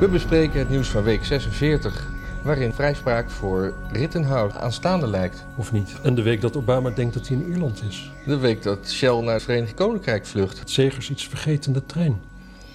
[0.00, 2.08] We bespreken het nieuws van week 46,
[2.42, 5.44] waarin vrijspraak voor Rittenhout aanstaande lijkt.
[5.58, 6.00] Of niet?
[6.02, 8.12] En de week dat Obama denkt dat hij in Ierland is.
[8.26, 10.58] De week dat Shell naar het Verenigd Koninkrijk vlucht.
[10.58, 12.20] Dat Zegers iets vergeet in de trein.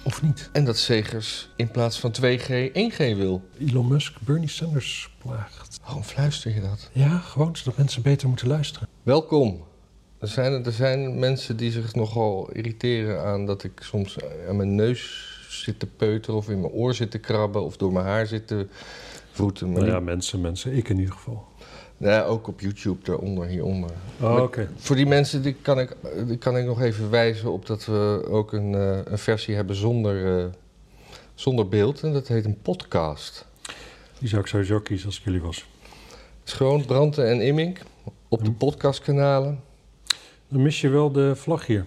[0.02, 0.48] Of niet?
[0.52, 3.48] En dat Segers in plaats van 2G 1G wil.
[3.58, 5.78] Elon Musk Bernie Sanders plaagt.
[5.84, 6.90] Waarom fluister je dat?
[6.92, 8.88] Ja, gewoon zodat mensen beter moeten luisteren.
[9.02, 9.64] Welkom.
[10.18, 14.16] Er zijn, er zijn mensen die zich nogal irriteren aan dat ik soms
[14.48, 16.36] aan mijn neus zit te peuteren...
[16.36, 18.66] of in mijn oor zit te krabben of door mijn haar zit te
[19.30, 19.72] vroeten.
[19.72, 20.76] Maar Nou ja, mensen, mensen.
[20.76, 21.46] Ik in ieder geval.
[21.96, 23.90] Ja, ook op YouTube, daaronder, hieronder.
[24.20, 24.68] Oh, oké.
[24.76, 28.26] Voor die mensen die kan, ik, die kan ik nog even wijzen op dat we
[28.30, 30.46] ook een, eh, een versie hebben zonder, eh,
[31.34, 32.02] zonder beeld.
[32.02, 33.46] En dat heet een podcast.
[34.18, 35.66] Die zou ik sowieso kiezen als ik jullie was.
[36.44, 37.80] Gewoon Branten en Immink
[38.28, 39.60] op de podcastkanalen.
[40.48, 41.84] Dan mis je wel de vlag hier.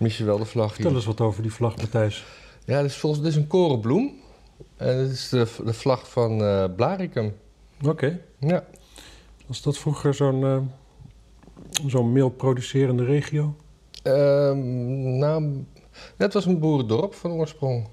[0.00, 0.96] Mis je wel de vlag Vertel hier.
[0.96, 2.24] eens wat over die vlag, Matthijs.
[2.66, 4.12] Ja, dit is, volgens, dit is een korenbloem.
[4.76, 7.36] En dit is de, de vlag van eh Blaricum.
[7.84, 8.20] Oké.
[8.38, 8.64] Ja.
[9.46, 10.58] Was dat vroeger zo'n eh,
[11.86, 13.56] zo'n meelproducerende regio?
[14.02, 15.64] Ehm, nou,
[16.16, 17.88] het was een boerendorp van oorsprong.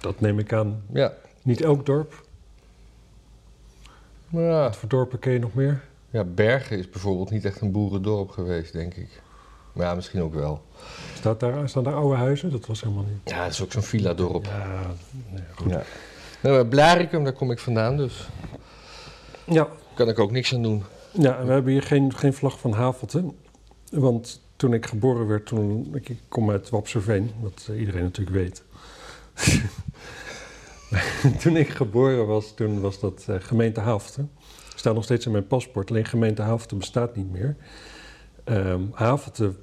[0.00, 0.82] Dat neem ik aan.
[0.92, 1.12] Ja.
[1.42, 2.24] Niet elk dorp.
[4.28, 4.62] Maar ja.
[4.62, 5.82] Wat voor dorpen ken je nog meer?
[6.10, 9.22] ja, Bergen is bijvoorbeeld niet echt een boerendorp geweest, denk ik.
[9.76, 10.62] Ja, misschien ook wel.
[11.14, 12.50] Staat daar, staan daar oude huizen?
[12.50, 13.34] Dat was helemaal niet.
[13.34, 14.44] Ja, het is ook zo'n villa-dorp.
[14.44, 14.80] Ja,
[15.30, 15.70] nee, goed.
[15.70, 15.82] Ja.
[16.42, 18.28] Nou, maar Blaricum, daar kom ik vandaan, dus
[19.44, 20.84] Ja, kan ik ook niks aan doen.
[21.12, 23.24] ja en we hebben hier geen, geen vlag van Havelte.
[23.90, 28.36] Want toen ik geboren werd, toen, ik, ik kom uit Wapserveen, wat eh, iedereen natuurlijk
[28.36, 28.62] weet.
[31.42, 34.26] toen ik geboren was, toen was dat eh, gemeente Havelte.
[34.74, 37.56] Staat nog steeds in mijn paspoort, alleen gemeente Havelte bestaat niet meer.
[38.92, 39.54] Havelte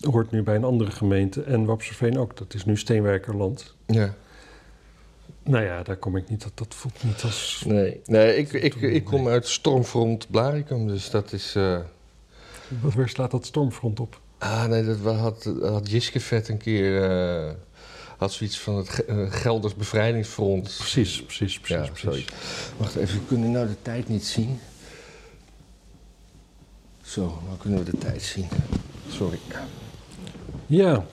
[0.00, 2.36] hoort nu bij een andere gemeente en Wapserveen ook.
[2.36, 3.74] Dat is nu Steenwijkerland.
[3.86, 4.14] Ja.
[5.42, 7.62] Nou ja, daar kom ik niet, dat, dat voelt niet als...
[7.66, 11.54] Nee, nee ik, ik, ik kom uit Stormfront Blaricum, dus dat is...
[11.54, 11.78] eh,
[12.80, 14.20] Wat, waar slaat dat stormfront op?
[14.38, 17.10] Ah, nee, dat had, had Jiske Vet een keer...
[17.10, 17.52] eh,
[18.16, 20.74] had zoiets van het eh, Gelders Bevrijdingsfront.
[20.78, 21.86] Precies, precies, precies.
[21.86, 22.26] Ja, precies.
[22.76, 24.58] Wacht even, we kunnen nou de tijd niet zien.
[27.02, 28.48] Zo, nou kunnen we de tijd zien.
[29.08, 29.38] Sorry.
[30.70, 31.04] Ja,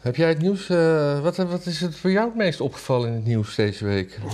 [0.00, 0.68] Heb jij het nieuws...
[0.68, 4.18] eh, wat, wat is het voor jou het meest opgevallen in het nieuws deze week?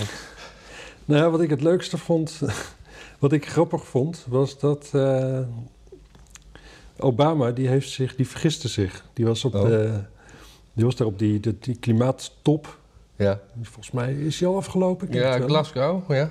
[1.05, 2.41] Nou ja, wat ik het leukste vond,
[3.19, 5.38] wat ik grappig vond, was dat eh,
[6.99, 9.05] Obama, die heeft zich, die vergiste zich.
[9.12, 9.62] Die was, op Oh.
[9.65, 10.00] de,
[10.72, 12.78] die was daar op die, die, die klimaattop.
[13.16, 15.09] ja, Volgens mij is die al afgelopen.
[15.09, 15.39] Ik ja.
[15.41, 16.31] Glasgow, ja.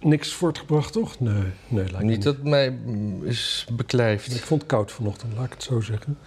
[0.00, 1.20] Niks voortgebracht, toch?
[1.20, 4.34] Nee, nee lijkt me Niet dat mij mm, is beklijft.
[4.34, 6.18] Ik vond het koud vanochtend, laat ik het zo zeggen.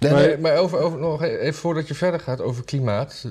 [0.00, 3.24] Nee, Maar- maar, maar over, over, nog even voordat je verder gaat over klimaat.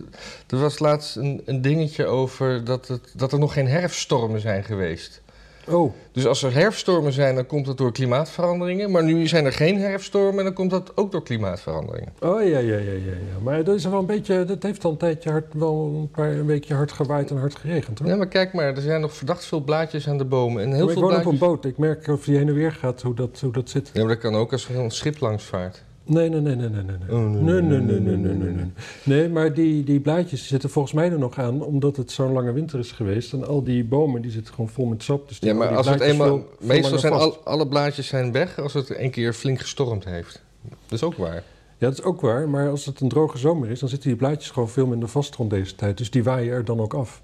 [0.48, 4.64] Er was laatst een, een dingetje over dat, het, dat er nog geen herfststormen zijn
[4.64, 5.22] geweest.
[5.68, 8.92] Oh, Dus als er herfststormen zijn, dan komt dat door klimaatveranderingen.
[8.92, 12.14] Maar nu zijn er geen herfststormen en dan komt dat ook door klimaatveranderingen.
[12.20, 13.40] oh ja, ja, ja, ja, ja.
[13.44, 16.32] Maar dat is wel een beetje, dat heeft al een tijdje hard, wel een paar
[16.32, 18.08] een weekje hard gewaaid en hard geregend, hoor.
[18.08, 20.64] Ja, maar kijk maar, er zijn nog verdacht veel blaadjes aan de bomen.
[20.64, 21.66] En heel Maar ik veel woon op een boot.
[21.66, 23.90] Ik merk of die heen en weer gaat hoe dat, hoe dat zit.
[23.94, 25.84] Ja, maar dat kan ook als er een schip langs vaart.
[26.10, 26.96] Nee, nee, nee, nee, nee, nee.
[27.08, 27.18] nee.
[27.18, 28.72] Oh, Nee, nee, nee, nee, nee, nee, nee.
[29.04, 32.52] Nee, maar die, die blaadjes zitten volgens mij er nog aan, omdat het zo'n lange
[32.52, 33.34] winter is geweest.
[33.34, 35.28] En al die bomen die zitten gewoon vol met sap.
[35.28, 36.28] Dus die Ja, maar die als het eenmaal...
[36.28, 40.06] veel- veel meestal zijn al, alle blaadjes zijn weg als het een keer flink gestormd
[40.06, 40.44] heeft.
[40.70, 41.44] Dat is ook waar.
[41.78, 42.50] Ja, dat is ook waar.
[42.50, 45.36] Maar als het een droge zomer is, dan zitten die blaadjes gewoon veel minder vast
[45.36, 45.98] rond deze tijd.
[45.98, 47.22] Dus die waaien er dan ook af.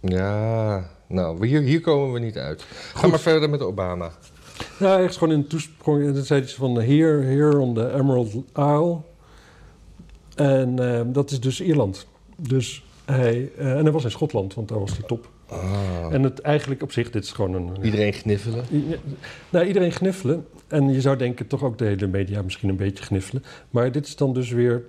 [0.00, 2.62] Ja, nou, hier, hier komen we niet uit.
[2.62, 3.10] Ga Goed.
[3.10, 4.10] maar verder met Obama.
[4.78, 6.04] Ja, echt gewoon in toesprong.
[6.06, 8.96] En dan zei hij van here, here on the Emerald Isle.
[10.34, 12.06] En eh, dat is dus Ierland.
[12.36, 15.30] Dus hij, eh, en hij was in Schotland, want daar was die top.
[15.46, 16.06] Ah.
[16.10, 17.70] En het eigenlijk op zich, dit is gewoon een...
[17.82, 18.64] Iedereen gniffelen.
[18.72, 18.96] I-
[19.50, 20.46] Nou, iedereen gniffelen.
[20.66, 23.44] En je zou denken toch ook de hele media misschien een beetje gniffelen.
[23.70, 24.82] Maar dit is dan dus weer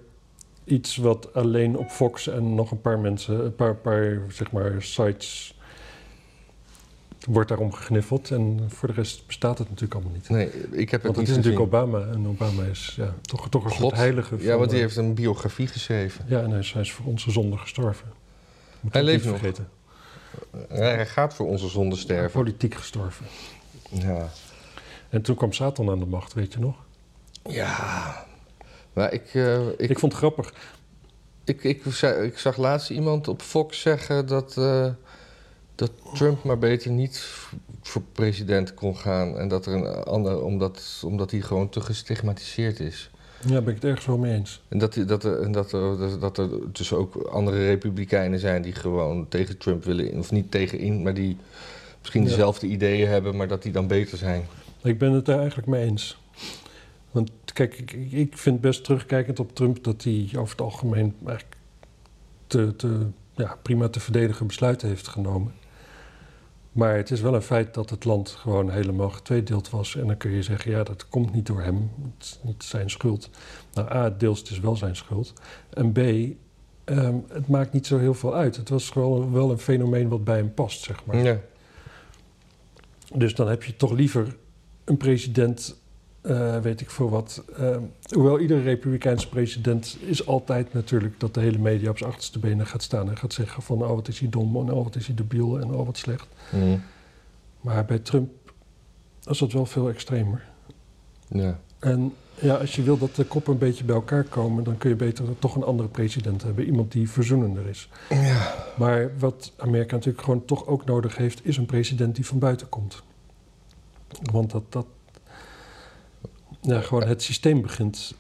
[0.64, 4.76] iets wat alleen op Fox en nog een paar mensen, een paar, paar zeg maar,
[4.78, 5.59] sites
[7.28, 8.32] wordt daarom gegniffeld.
[8.32, 10.30] En voor de rest bestaat het natuurlijk allemaal niet.
[10.30, 11.64] Nee, ik heb het Want het is natuurlijk.
[11.64, 12.00] Obama.
[12.00, 13.80] En Obama is ja, toch, toch een God.
[13.80, 14.36] soort heilige.
[14.40, 16.26] Ja, want die heeft een biografie geschreven.
[16.28, 18.08] Ja, en hij is, hij is voor onze zonde gestorven.
[18.80, 19.40] Moet Hij leeft niet nog.
[19.40, 19.70] vergeten.
[20.70, 22.32] Hij gaat voor onze zonde sterven.
[22.32, 23.26] Politiek gestorven.
[23.90, 24.30] Ja.
[25.10, 26.76] En toen kwam Satan aan de macht, weet je nog?
[27.44, 28.26] Ja.
[28.94, 30.54] Maar ik, eh, ik, Ik vond het grappig.
[31.44, 31.86] ik, ik,
[32.24, 34.88] ik zag laatst iemand op Fox zeggen dat, eh,
[35.80, 37.18] dat Trump maar beter niet
[37.82, 39.38] voor president kon gaan.
[39.38, 43.10] En dat er een ander, omdat, omdat hij gewoon te gestigmatiseerd is.
[43.48, 44.62] Ja, ben ik het ergens wel mee eens.
[44.68, 45.70] En dat, dat, er, en dat,
[46.20, 51.02] dat er dus ook andere republikeinen zijn die gewoon tegen Trump willen, of niet tegenin,
[51.02, 51.38] maar die
[52.00, 52.28] misschien Ja.
[52.30, 54.46] dezelfde ideeën hebben, maar dat die dan beter zijn.
[54.84, 56.22] Ik ben het daar eigenlijk mee eens.
[57.12, 61.16] Want kijk, ik, ik- ik vind best terugkijkend op Trump dat hij over het algemeen
[61.26, 61.58] eigenlijk
[62.48, 63.06] te, te,
[63.36, 65.54] ja, prima te verdedigen besluiten heeft genomen.
[66.72, 69.96] Maar het is wel een feit dat het land gewoon helemaal getweedeeld was.
[69.96, 71.92] En dan kun je zeggen, ja, dat komt niet door hem.
[72.18, 73.30] Het is niet zijn schuld.
[73.74, 75.34] Nou, A, deels het is wel zijn schuld.
[75.70, 75.98] En B,
[76.84, 78.56] ehm, het maakt niet zo heel veel uit.
[78.56, 81.18] Het was gewoon wel een fenomeen wat bij hem past, zeg maar.
[81.18, 81.40] Ja.
[83.14, 84.36] Dus dan heb je toch liever
[84.84, 85.80] een president,
[86.22, 87.44] eh, weet ik veel wat.
[87.58, 87.78] eh,
[88.14, 92.66] hoewel iedere republikeinse president is altijd natuurlijk dat de hele media op zijn achterste benen
[92.68, 95.06] gaat staan en gaat zeggen van oh wat is hij dom en oh wat is
[95.06, 96.28] hij debiel en oh wat slecht.
[96.52, 96.78] Mhm.
[97.62, 98.30] Maar bij Trump
[99.24, 100.46] is dat wel veel extremer.
[101.28, 101.60] ja.
[101.80, 104.90] En ja, als je wil dat de koppen een beetje bij elkaar komen, dan kun
[104.90, 106.66] je beter toch een andere president hebben.
[106.66, 107.90] Iemand die verzoenender is.
[108.10, 108.56] Ja.
[108.78, 112.70] Maar wat Amerika natuurlijk gewoon toch ook nodig heeft, is een president die van buiten
[112.70, 113.04] komt.
[114.32, 114.86] Want dat, dat
[116.62, 118.14] ja, gewoon het systeem begint,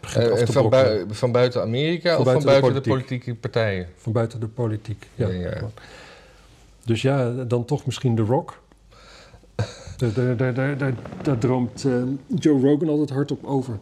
[0.00, 3.08] begint te van, bui- van buiten Amerika Van of buiten van de buiten de, politiek.
[3.18, 3.88] politieke partijen?
[3.96, 5.06] Van buiten de politiek.
[5.14, 5.60] Ja, Ja.
[6.84, 8.60] Dus ja, dan toch misschien The Rock.
[9.96, 11.92] Daar, daar, daar, daar, daar, daar droomt eh,
[12.38, 13.78] Joe Rogan altijd hardop over.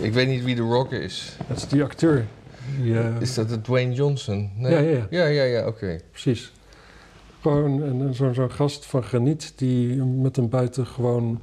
[0.00, 1.36] Ik weet niet wie de Rock is.
[1.48, 2.26] Dat is die acteur.
[2.82, 4.50] Die, eh, Is dat het Dwayne Johnson?
[4.56, 4.72] Nee.
[4.72, 5.42] Ja, ja, ja.
[5.42, 5.98] Ja, oké.
[6.10, 6.52] Precies.
[7.40, 11.40] Gewoon zo'n zo'n gast van graniet die met een buitengewoon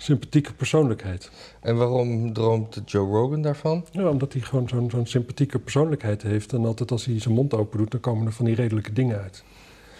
[0.00, 1.30] sympathieke persoonlijkheid.
[1.60, 3.84] En waarom droomt Joe Rogan daarvan?
[3.90, 6.52] Ja, omdat hij gewoon zo'n zo'n sympathieke persoonlijkheid heeft.
[6.52, 9.20] En altijd als hij zijn mond open doet, dan komen er van die redelijke dingen
[9.20, 9.44] uit.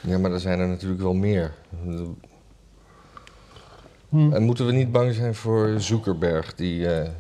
[0.01, 1.55] Ja, maar er zijn er natuurlijk wel meer.
[4.09, 4.33] Hm.
[4.33, 7.11] En moeten we niet bang zijn voor Zuckerberg, die, eh,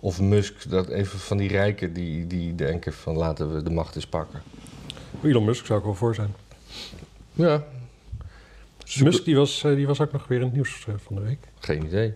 [0.00, 3.96] of Musk, dat even van die rijken die, die denken van laten we de macht
[3.96, 4.42] eens pakken.
[5.22, 6.34] Elon Musk zou ik wel voor zijn.
[7.32, 7.64] Ja,
[8.94, 11.22] Musk die was, eh, die was ook nog weer in het nieuws eh, van de
[11.22, 11.38] week.
[11.58, 12.12] geen idee.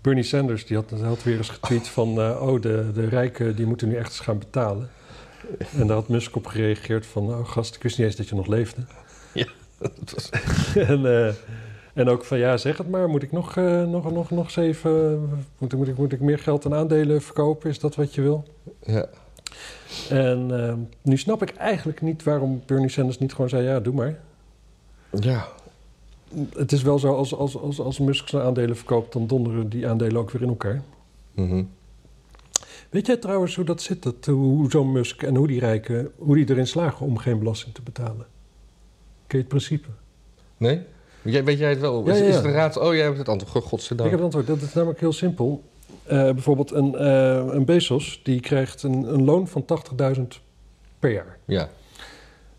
[0.00, 2.20] Bernie Sanders die had, had weer eens getweet van...
[2.20, 4.90] eh, oh, de, de rijken die moeten nu echt eens gaan betalen.
[5.78, 7.28] En daar had Musk op gereageerd van...
[7.34, 8.82] oh gast, ik wist niet eens dat je nog leefde.
[9.78, 10.30] Dat was-
[10.88, 11.34] en,
[11.94, 13.08] en ook van ja, zeg het maar.
[13.08, 15.20] Moet ik nog, eh, nog, nog, nog eens even.
[15.58, 17.70] Moet, ik- moet, ik, moet ik meer geld aan aandelen verkopen?
[17.70, 18.44] Is dat wat je wil?
[18.86, 19.06] ja.
[20.10, 24.18] En nu snap ik eigenlijk niet waarom Bernie Sanders niet gewoon zei: ja, doe maar.
[25.20, 25.48] ja,
[26.56, 29.88] Het is wel zo, als, als, als, als Musk zijn aandelen verkoopt, dan donderen die
[29.88, 30.82] aandelen ook weer in elkaar.
[31.34, 31.64] Mhm.
[32.90, 34.02] Weet jij trouwens hoe dat zit?
[34.02, 37.74] Dat, hoe zo'n Musk en hoe die rijken, hoe die erin slagen om geen belasting
[37.74, 38.26] te betalen?
[39.26, 39.88] Ken je het principe?
[40.56, 40.80] Nee?
[41.22, 42.06] Jij, weet jij het wel?
[42.06, 42.36] Ja, is, ja, is ja.
[42.36, 42.76] het een raad?
[42.76, 43.64] Oh, jij hebt het antwoord.
[43.64, 44.10] Ik Godzijdank.
[44.10, 44.46] heb het antwoord.
[44.46, 45.62] Dat is namelijk heel simpel.
[46.02, 50.40] Eh, bijvoorbeeld een, eh, een Bezos, die krijgt een, een loon van 80.000
[50.98, 51.38] per jaar.
[51.44, 51.68] Ja,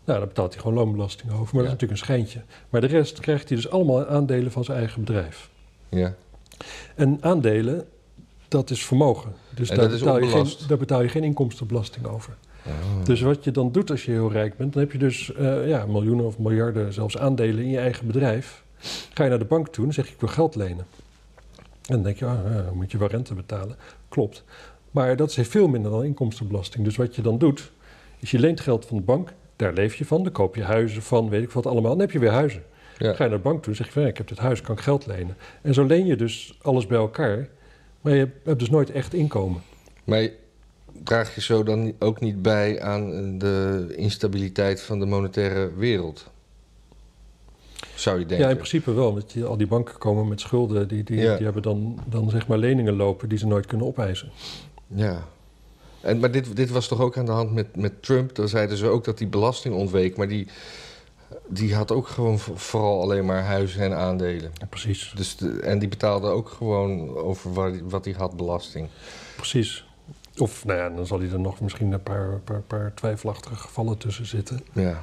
[0.04, 2.42] Nou, daar betaalt hij gewoon loonbelasting over, maar dat is natuurlijk een schijntje.
[2.68, 5.50] Maar de rest krijgt hij dus allemaal aandelen van zijn eigen bedrijf.
[5.88, 6.14] ja.
[6.94, 7.84] En aandelen,
[8.48, 9.32] dat is vermogen.
[9.54, 12.36] Dus daar, betaal je geen, daar betaal je geen inkomstenbelasting over.
[12.66, 13.04] Oh.
[13.04, 15.68] Dus wat je dan doet als je heel rijk bent, dan heb je dus eh,
[15.68, 18.64] ja, miljoenen of miljarden zelfs aandelen in je eigen bedrijf.
[19.14, 20.86] Ga je naar de bank toe en zeg je ik wil geld lenen.
[21.56, 23.76] En dan denk je, ah, ja, dan moet je wel rente betalen.
[24.08, 24.44] Klopt.
[24.90, 26.84] Maar dat is veel minder dan inkomstenbelasting.
[26.84, 27.72] Dus wat je dan doet,
[28.18, 31.02] is je leent geld van de bank, daar leef je van, daar koop je huizen
[31.02, 31.90] van, weet ik wat allemaal.
[31.90, 32.62] Dan heb je weer huizen.
[32.98, 33.14] Ja.
[33.14, 34.60] Ga je naar de bank toe en zeg je van ja, ik heb dit huis,
[34.60, 35.36] kan ik geld lenen.
[35.62, 37.48] En zo leen je dus alles bij elkaar,
[38.00, 39.62] maar je hebt dus nooit echt inkomen.
[40.04, 40.28] Maar
[41.02, 46.30] draag je zo dan ook niet bij aan de instabiliteit van de monetaire wereld?
[47.94, 48.44] Zou je denken?
[48.44, 49.14] Ja, in principe wel.
[49.14, 51.34] Want je, al die banken komen met schulden, die, die, Ja.
[51.36, 54.30] die hebben dan, dan zeg maar leningen lopen die ze nooit kunnen opeisen.
[54.86, 55.28] Ja.
[56.04, 58.34] En, maar dit, dit was toch ook aan de hand met, met Trump?
[58.34, 60.16] Daar zeiden ze ook dat hij belasting ontweek.
[60.16, 60.46] Maar die,
[61.48, 64.50] die had ook gewoon vooral alleen maar huizen en aandelen.
[64.54, 65.12] Ja, precies.
[65.16, 67.52] Dus de- en die betaalde ook gewoon over
[67.88, 68.88] wat hij had belasting.
[69.36, 69.86] Precies.
[70.36, 73.98] Of nou ja, dan zal hij er nog misschien een paar, paar, paar twijfelachtige gevallen
[73.98, 74.60] tussen zitten.
[74.72, 75.02] Ja.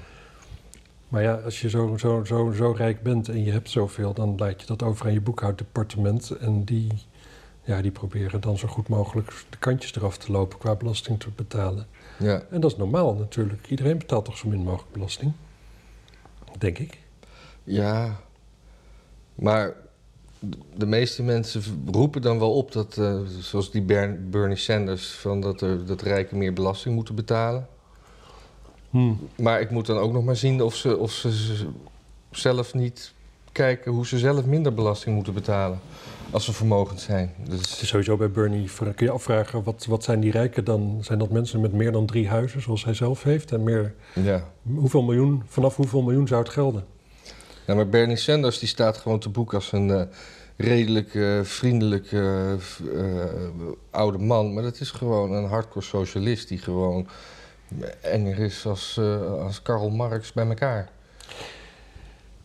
[1.07, 4.35] Maar ja, als je zo, zo, zo, zo rijk bent en je hebt zoveel, dan
[4.37, 6.29] laat je dat over aan je boekhouddepartement.
[6.29, 6.87] En die,
[7.63, 11.29] ja, die proberen dan zo goed mogelijk de kantjes eraf te lopen qua belasting te
[11.35, 11.87] betalen.
[12.17, 12.41] ja.
[12.49, 13.67] En dat is normaal natuurlijk.
[13.69, 15.31] Iedereen betaalt toch zo min mogelijk belasting?
[16.57, 16.97] Denk ik.
[17.63, 18.19] Ja.
[19.35, 19.73] Maar
[20.75, 25.41] de meeste mensen roepen dan wel op dat, eh, zoals die Ber- Bernie Sanders, van
[25.41, 27.67] dat, er, dat rijken meer belasting moeten betalen.
[29.35, 31.67] Maar ik moet dan ook nog maar zien of ze, of ze
[32.31, 33.13] zelf niet
[33.51, 35.79] kijken hoe ze zelf minder belasting moeten betalen.
[36.31, 37.33] Als ze vermogend zijn.
[37.49, 40.97] Dus, is sowieso bij Bernie, kun je afvragen, wat, wat zijn die rijken dan?
[41.01, 43.51] Zijn dat mensen met meer dan drie huizen, zoals hij zelf heeft?
[43.51, 44.43] En meer, ja.
[44.75, 46.85] hoeveel miljoen, vanaf hoeveel miljoen zou het gelden?
[47.65, 50.01] Nou, maar Bernie Sanders die staat gewoon te boek als een eh,
[50.57, 52.57] redelijk eh, vriendelijke
[52.95, 53.03] eh,
[53.89, 54.53] oude man.
[54.53, 57.07] Maar dat is gewoon een hardcore socialist die gewoon
[58.01, 58.99] enger is als,
[59.39, 60.89] als Karl Marx bij elkaar.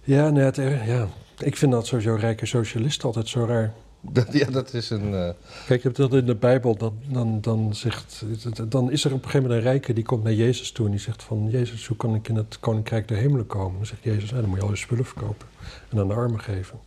[0.02, 3.72] Ja, er- ja, ik vind dat sowieso rijke socialisten altijd zo raar.
[4.00, 5.14] Dat, ja, dat is een...
[5.14, 5.30] eh,
[5.66, 8.22] Kijk, je hebt dat in de Bijbel, dan, dan, dan, zegt,
[8.68, 10.90] dan is er op een gegeven moment een rijke die komt naar Jezus toe en
[10.90, 13.76] die zegt van, Jezus, hoe kan ik in het koninkrijk der hemelen komen?
[13.76, 15.46] Dan zegt Jezus, ah, dan moet je al je spullen verkopen
[15.88, 16.78] en aan de armen geven.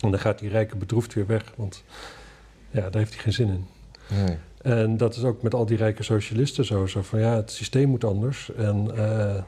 [0.00, 1.82] En dan gaat die rijke bedroefd weer weg, want
[2.70, 3.66] ja, daar heeft hij geen zin in.
[4.24, 4.36] nee.
[4.62, 6.86] En dat is ook met al die rijke socialisten zo.
[6.86, 8.50] Zo van ja, het systeem moet anders.
[8.56, 9.42] En, eh,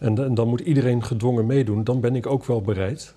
[0.00, 1.84] en, en dan moet iedereen gedwongen meedoen.
[1.84, 3.14] Dan ben ik ook wel bereid.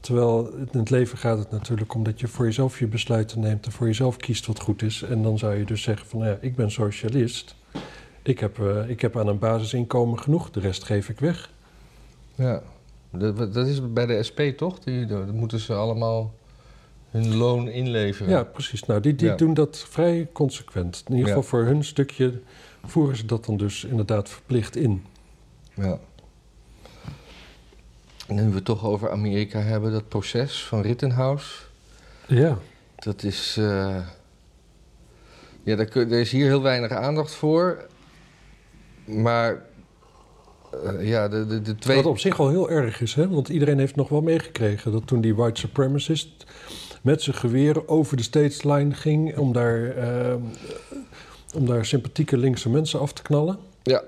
[0.00, 3.66] Terwijl in het leven gaat het natuurlijk om dat je voor jezelf je besluiten neemt.
[3.66, 5.02] En voor jezelf kiest wat goed is.
[5.02, 7.54] En dan zou je dus zeggen van nou ja, ik ben socialist.
[8.22, 10.50] Ik heb, eh, ik heb aan een basisinkomen genoeg.
[10.50, 11.50] De rest geef ik weg.
[12.34, 12.62] Ja,
[13.10, 14.78] dat, dat is bij de SP toch?
[14.78, 16.34] Die, moeten ze allemaal
[17.10, 18.30] hun loon inleveren.
[18.32, 18.84] Ja, precies.
[18.84, 19.36] Nou, die, die Ja.
[19.36, 21.02] doen dat vrij consequent.
[21.06, 21.34] In ieder Ja.
[21.34, 22.40] geval voor hun stukje
[22.84, 25.02] voeren ze dat dan dus inderdaad verplicht in.
[25.74, 25.98] Ja.
[28.26, 31.62] En nu we het toch over Amerika hebben, dat proces van Rittenhouse.
[32.26, 32.58] Ja.
[32.96, 33.56] Dat is.
[33.58, 33.96] eh,
[35.62, 37.86] ja, daar, kun- er is hier heel weinig aandacht voor.
[39.04, 39.62] Maar.
[40.84, 41.96] eh, ja, de, de, de twee.
[41.96, 43.28] Wat op zich al heel erg is, hè?
[43.28, 46.28] want iedereen heeft nog wel meegekregen dat toen die white supremacist
[47.02, 50.34] met zijn geweer over de states line ging om daar, eh,
[51.54, 53.58] om daar sympathieke linkse mensen af te knallen.
[53.82, 54.02] Ja.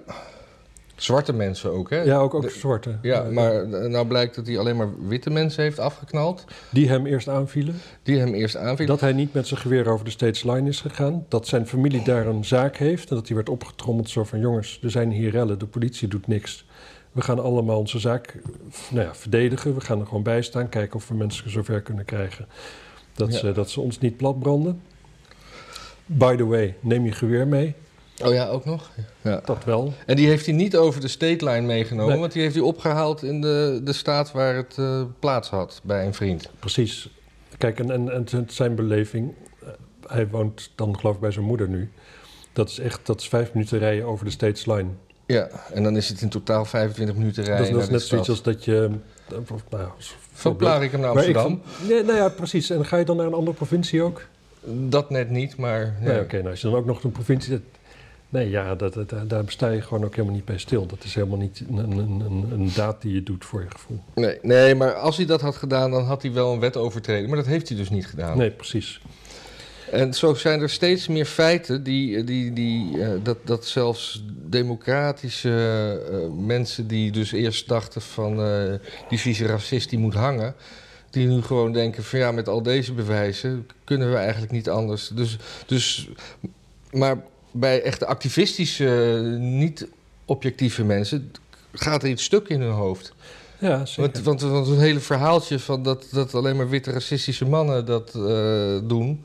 [0.97, 2.03] Zwarte mensen ook, hè?
[2.03, 2.99] Ja, ook, ook De- zwarte.
[3.03, 6.45] Ja, Eh, maar nou blijkt dat hij alleen maar witte mensen heeft afgeknald.
[6.71, 7.75] Die hem eerst aanvielen.
[8.03, 8.87] Die hem eerst aanvielen.
[8.87, 11.25] Dat hij niet met zijn geweer over de states line is gegaan.
[11.29, 13.11] Dat zijn familie daar een zaak heeft.
[13.11, 14.41] En dat hij werd opgetrommeld zo van...
[14.41, 16.67] jongens, er zijn hier rellen, de politie doet niks.
[17.13, 18.43] We gaan allemaal onze zaak eh,
[18.91, 19.75] nou ja, verdedigen.
[19.75, 20.69] We gaan er gewoon bij staan.
[20.69, 22.47] Kijken of we mensen zover kunnen krijgen...
[23.15, 23.39] dat, Ja.
[23.39, 24.81] ze, dat ze ons niet platbranden.
[26.07, 27.75] By the way, neem je geweer mee.
[28.23, 28.91] Oh ja, ook nog?
[29.23, 29.41] Ja.
[29.45, 29.93] Dat wel.
[30.07, 32.21] En die heeft hij niet over de state line meegenomen, Nee.
[32.21, 36.07] want die heeft hij opgehaald in de, de staat waar het eh, plaats had bij
[36.07, 36.51] een vriend.
[36.59, 37.09] Precies.
[37.59, 39.33] Kijk, en, en, zijn beleving...
[39.63, 39.69] eh,
[40.07, 41.91] hij woont dan geloof ik bij zijn moeder nu.
[42.53, 44.89] Dat is echt dat is vijf minuten rijden over de states line.
[45.27, 47.65] Ja, en dan is het in totaal 25 minuten rijden.
[47.73, 48.91] Dat is, dat is net zoiets als dat je...
[49.29, 49.89] eh, of, Nou,
[50.33, 50.57] Van.
[50.57, 51.61] Plarikum naar ik Amsterdam.
[51.89, 52.71] nee, nou ja, precies.
[52.71, 54.23] En ga je dan naar een andere provincie ook?
[54.67, 55.95] Dat net niet, maar.
[56.01, 56.21] Nee, ja.
[56.21, 56.37] oké.
[56.37, 57.61] nou, als je dan ook nog een provincie...
[58.29, 60.87] nee, ja, dat, dat, daar sta je gewoon ook helemaal niet bij stil.
[60.87, 64.01] Dat is helemaal niet een, een, een, een daad die je doet voor je gevoel.
[64.15, 67.29] nee, nee, maar als hij dat had gedaan, dan had hij wel een wet overtreden.
[67.29, 68.39] Maar dat heeft hij dus niet gedaan.
[68.39, 69.01] Nee, precies.
[69.91, 75.51] En zo zijn er steeds meer feiten die, die, die, eh, dat, dat zelfs democratische
[76.11, 78.75] eh, mensen die dus eerst dachten van eh,
[79.09, 80.55] die vieze racist die moet hangen,
[81.11, 85.09] die nu gewoon denken van ja, met al deze bewijzen kunnen we eigenlijk niet anders.
[85.09, 86.09] Dus, dus
[86.91, 87.23] maar
[87.55, 88.85] bij echte activistische,
[89.39, 89.87] niet
[90.25, 91.33] objectieve mensen
[91.73, 93.15] gaat er iets stuk in hun hoofd.
[93.59, 94.03] Ja, zeker.
[94.03, 98.15] Want, want, want een hele verhaaltje van dat, dat alleen maar witte racistische mannen dat
[98.15, 99.25] eh, doen.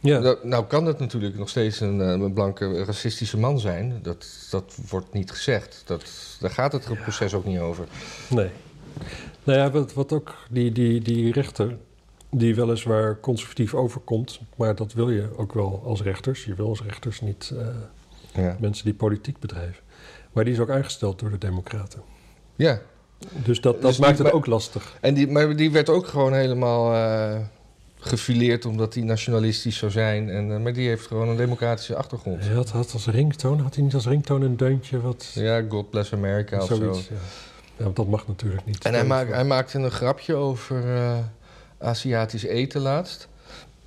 [0.00, 0.18] ja.
[0.18, 3.98] Nou, nou kan het natuurlijk nog steeds een, eh, een blanke racistische man zijn.
[4.02, 5.82] Dat, dat wordt niet gezegd.
[5.86, 6.04] Dat,
[6.40, 7.86] daar gaat het proces ook niet over.
[8.28, 8.50] Nee.
[9.44, 11.76] Nou ja, wat, wat ook die, die, die rechter,
[12.38, 16.44] die weliswaar conservatief overkomt, maar dat wil je ook wel als rechters.
[16.44, 17.66] Je wil als rechters niet eh,
[18.42, 19.82] Ja, mensen die politiek bedrijven.
[20.32, 22.00] Maar die is ook aangesteld door de Democraten.
[22.56, 22.80] ja.
[23.44, 24.96] Dus dat, dat Dus maakt die- het maar- ook lastig.
[25.00, 27.40] En die, maar die werd ook gewoon helemaal eh,
[27.98, 30.28] gefileerd omdat hij nationalistisch zou zijn.
[30.30, 32.44] En, eh, maar die heeft gewoon een democratische achtergrond.
[32.44, 35.30] Hij had, had als ringtoon, had hij niet als ringtoon een deuntje wat...
[35.34, 36.74] Ja, God bless America of zo.
[36.74, 37.14] zoiets, ja.
[37.76, 38.84] ja, want dat mag natuurlijk niet.
[38.84, 40.84] En hij, maak, hij maakte een grapje over
[41.78, 43.28] Aziatisch eten laatst.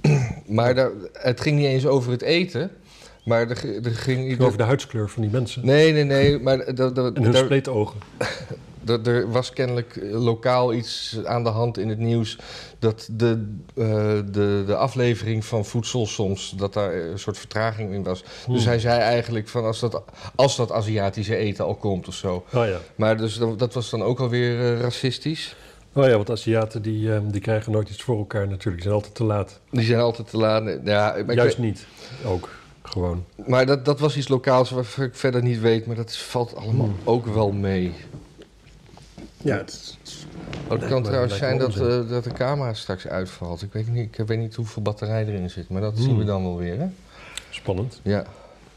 [0.48, 2.72] maar daar, het ging niet eens over het eten.
[3.25, 4.39] Maar er, er ging...
[4.41, 5.65] Over de huidskleur van die mensen.
[5.65, 6.39] Nee, nee, nee.
[6.39, 8.00] Maar En hun spleetogen.
[9.03, 12.38] er- was kennelijk eh, lokaal iets aan de hand in het nieuws...
[12.79, 13.86] dat de, eh,
[14.31, 16.53] de, de aflevering van voedsel soms...
[16.58, 18.22] dat daar een soort vertraging in was.
[18.24, 18.67] Dus Hmm.
[18.67, 20.03] hij zei eigenlijk van als dat,
[20.36, 22.46] als dat Aziatische eten al komt of zo.
[22.53, 22.77] Oh ja.
[22.96, 25.55] Maar dus, dat dat was dan ook alweer eh, racistisch.
[25.93, 28.75] Oh ja, want Aziaten die, eh, die krijgen nooit iets voor elkaar natuurlijk.
[28.75, 29.60] Die zijn altijd te laat.
[29.72, 30.79] Die zijn altijd te laat.
[30.84, 31.86] Ja, ik Juist niet.
[32.25, 32.50] Ook.
[32.81, 33.25] Gewoon.
[33.48, 36.86] Maar dat, dat was iets lokaals wat ik verder niet weet, maar dat valt allemaal
[36.86, 36.96] Hmm.
[37.03, 37.93] ook wel mee.
[39.38, 40.25] Ja, het is-
[40.67, 43.62] Oh, het kan trouwens zijn dat, eh, dat de camera straks uitvalt.
[43.62, 46.03] Ik weet, niet, ik weet niet hoeveel batterij erin zit, maar dat Hmm.
[46.03, 46.79] zien we dan wel weer.
[46.79, 46.86] Hè?
[47.50, 48.00] spannend.
[48.03, 48.25] Ja, een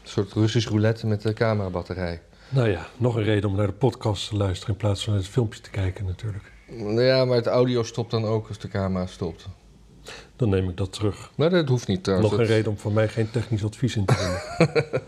[0.03, 2.21] soort Russisch roulette met de camerabatterij.
[2.49, 5.27] Nou ja, nog een reden om naar de podcast te luisteren in plaats van het
[5.27, 6.51] filmpje te kijken natuurlijk.
[6.67, 9.45] Nou Ja, maar het audio stopt dan ook als de camera stopt.
[10.35, 11.31] Dan neem ik dat terug.
[11.35, 12.31] Maar dat hoeft niet trouwens.
[12.31, 14.85] nog een Dat- reden om van mij geen technisch advies in te winnen.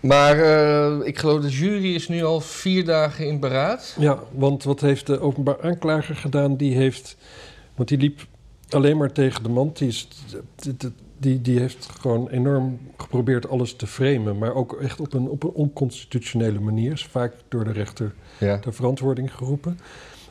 [0.00, 3.96] Maar eh, ik geloof de jury is nu al vier dagen in beraad.
[3.98, 6.56] ja, want wat heeft de openbaar aanklager gedaan?
[6.56, 7.16] Die heeft,
[7.74, 8.26] want die liep
[8.70, 9.70] alleen maar tegen de man.
[9.74, 10.08] Die, is,
[11.18, 14.38] die, die, heeft gewoon enorm geprobeerd alles te framen.
[14.38, 16.92] Maar ook echt op een, op een onconstitutionele manier.
[16.92, 18.58] Is vaak door de rechter Ja.
[18.58, 19.78] ter verantwoording geroepen.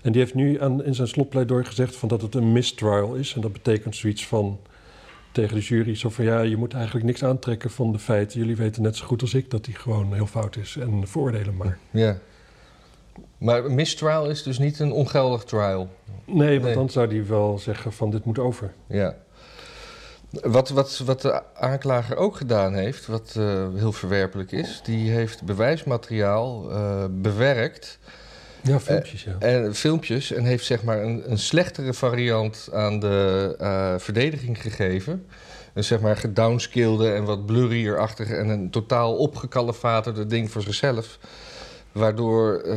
[0.01, 3.33] En die heeft nu aan, in zijn slotpleidooi gezegd van dat het een mistrial is.
[3.33, 4.59] En dat betekent zoiets van
[5.31, 8.39] tegen de jury zo van ja, je moet eigenlijk niks aantrekken van de feiten.
[8.39, 11.55] Jullie weten net zo goed als ik dat die gewoon heel fout is en veroordelen
[11.55, 11.77] maar.
[11.91, 12.17] ja.
[13.37, 15.89] Maar mistrial is dus niet een ongeldig trial.
[16.25, 16.73] Nee, want Nee.
[16.73, 18.73] dan zou die wel zeggen van dit moet over.
[18.87, 19.15] Ja.
[20.29, 25.43] Wat, wat, wat de aanklager ook gedaan heeft, wat eh, heel verwerpelijk is, die heeft
[25.43, 27.99] bewijsmateriaal eh, bewerkt
[28.61, 29.35] Ja, filmpjes ja.
[29.39, 35.25] en filmpjes en heeft zeg maar een, een slechtere variant aan de eh, verdediging gegeven.
[35.73, 41.19] Een zeg maar gedownscalede en wat blurrier-achtig en een totaal opgekalefaterde ding voor zichzelf.
[41.97, 42.75] Waardoor eh,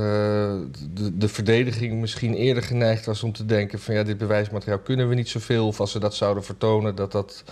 [0.93, 5.09] de, de verdediging misschien eerder geneigd was om te denken van ja, dit bewijsmateriaal kunnen
[5.09, 5.67] we niet zoveel.
[5.67, 7.45] Of als ze dat zouden vertonen, dat dat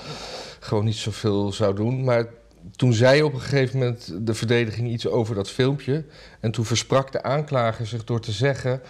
[0.61, 2.05] gewoon niet zoveel zou doen.
[2.05, 2.27] Maar
[2.77, 6.05] toen zei op een gegeven moment de verdediging iets over dat filmpje.
[6.41, 8.81] En toen versprak de aanklager zich door te zeggen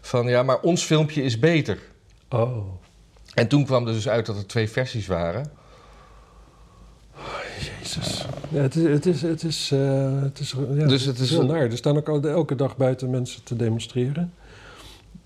[0.00, 1.78] van ja, maar ons filmpje is beter.
[2.28, 2.66] Oh,
[3.34, 5.50] En toen kwam er dus uit dat er twee versies waren.
[7.94, 8.26] Jezus.
[8.50, 11.40] Ja, het is, het is, het is, eh, het is, ja, Dus het is heel
[11.40, 11.60] een- naar.
[11.70, 14.32] Er staan ook elke dag buiten mensen te demonstreren.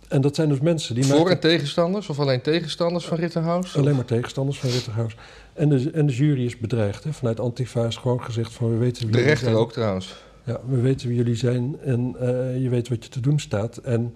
[0.08, 3.78] En dat zijn dus mensen die Voor maken- en tegenstanders of alleen tegenstanders van Rittenhouse?
[3.78, 5.16] Alleen maar tegenstanders van Ritterhuis.
[5.52, 7.04] En de, en de jury is bedreigd.
[7.04, 7.12] Hè?
[7.12, 9.54] Vanuit Antifa is gewoon gezegd van we weten wie De rechter zijn.
[9.54, 10.14] ook trouwens.
[10.44, 13.76] Ja, we weten wie jullie zijn en eh, je weet wat je te doen staat.
[13.76, 14.14] En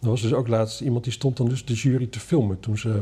[0.00, 2.78] er was dus ook laatst iemand die stond dan dus de jury te filmen toen
[2.78, 3.00] ze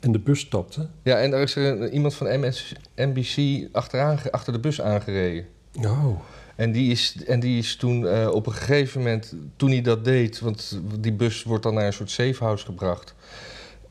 [0.00, 0.90] in de bus stapten.
[1.02, 5.46] Ja, en er is er iemand van MS, NBC achteraan, achter de bus aangereden.
[5.82, 6.20] Oh,
[6.56, 10.04] En die is, en die is toen eh, op een gegeven moment, toen hij dat
[10.04, 13.14] deed, want die bus wordt dan naar een soort safehouse gebracht.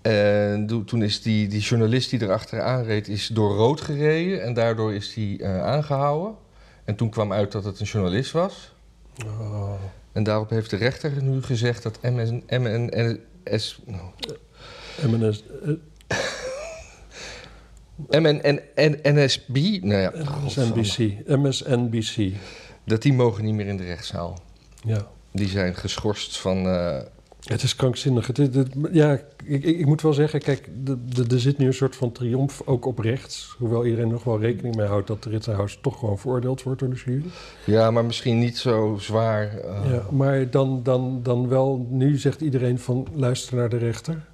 [0.02, 4.94] En toen is die, die journalist die erachteraan reed, is door rood gereden en daardoor
[4.94, 6.36] is die eh, aangehouden.
[6.84, 8.74] En toen kwam uit dat het een journalist was.
[9.26, 9.72] oh.
[10.12, 14.10] En daarop heeft de rechter nu gezegd dat MN, MNS, nou,
[15.08, 15.44] MNS,
[18.10, 18.60] MN,
[19.04, 20.12] NSB, nou ja,
[20.46, 22.34] MSNBC, MSNBC.
[22.84, 24.40] dat die mogen niet meer in de rechtszaal.
[24.86, 25.08] Ja.
[25.32, 26.66] Die zijn geschorst van.
[26.66, 27.00] eh,
[27.44, 28.28] Het is krankzinnig.
[28.28, 28.38] Het
[28.92, 30.70] ja, ik, ik, ik moet wel zeggen, kijk,
[31.32, 33.56] er zit nu een soort van triomf ook op rechts.
[33.58, 35.30] Hoewel iedereen nog wel rekening mee houdt dat de
[35.82, 37.24] toch gewoon veroordeeld wordt door de jury.
[37.66, 39.58] ja, maar misschien niet zo zwaar.
[39.58, 44.26] eh, Ja, maar dan, dan, dan wel, nu zegt iedereen van luister naar de rechter.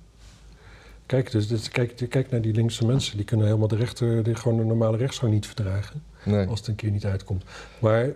[1.05, 3.15] Kijk, dus, dus kijk, kijk naar die linkse mensen.
[3.17, 6.03] Die kunnen helemaal de rechter, die gewoon de normale rechtsgang niet verdragen.
[6.23, 6.47] Nee.
[6.47, 7.43] Als het een keer niet uitkomt.
[7.79, 8.13] Maar een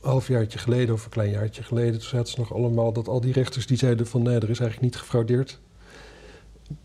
[0.00, 1.92] halfjaartje geleden of een klein jaartje geleden...
[1.92, 4.22] toen zaten ze nog allemaal dat al die rechters die zeiden van...
[4.22, 5.58] nee, er is eigenlijk niet gefraudeerd.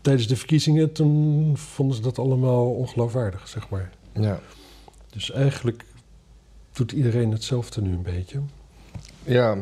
[0.00, 3.90] Tijdens de verkiezingen, toen vonden ze dat allemaal ongeloofwaardig, zeg maar.
[4.12, 4.40] Ja.
[5.10, 5.84] Dus eigenlijk
[6.72, 8.40] doet iedereen hetzelfde nu een beetje.
[9.24, 9.56] ja,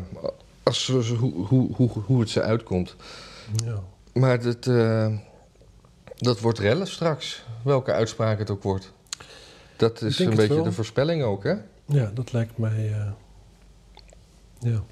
[0.62, 2.96] als, hoe, hoe, hoe, hoe het ze uitkomt.
[3.64, 3.82] Ja.
[4.12, 5.06] Maar dat, eh,
[6.16, 8.92] dat wordt rellen straks, welke uitspraak het ook wordt.
[9.76, 11.54] Dat is een beetje de voorspelling ook, hè?
[11.86, 12.92] Ja, dat lijkt mij.
[12.92, 13.10] eh,
[14.58, 14.82] ja.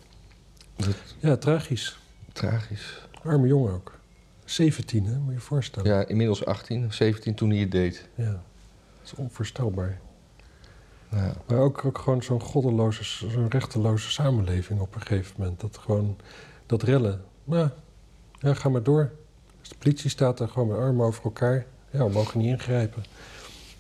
[0.77, 1.99] Dat- ja, tragisch.
[2.33, 3.07] Tragisch.
[3.23, 3.99] Arme jongen ook.
[4.45, 5.17] 17, hè?
[5.19, 5.91] Moet je je voorstellen.
[5.91, 8.09] Ja, inmiddels 18, 17 toen hij het deed.
[8.15, 8.25] Ja.
[8.31, 8.41] Dat
[9.05, 10.01] is onvoorstelbaar.
[11.11, 11.35] Ja.
[11.47, 15.61] Maar ook, ook gewoon zo'n goddeloze, zo'n rechteloze samenleving op een gegeven moment.
[15.61, 16.17] Dat gewoon,
[16.67, 17.25] dat rellen.
[17.45, 17.69] Nou,
[18.39, 19.13] ja, ga maar door.
[19.63, 21.67] Als de politie staat daar gewoon met armen over elkaar.
[21.91, 23.03] Ja, we mogen niet ingrijpen.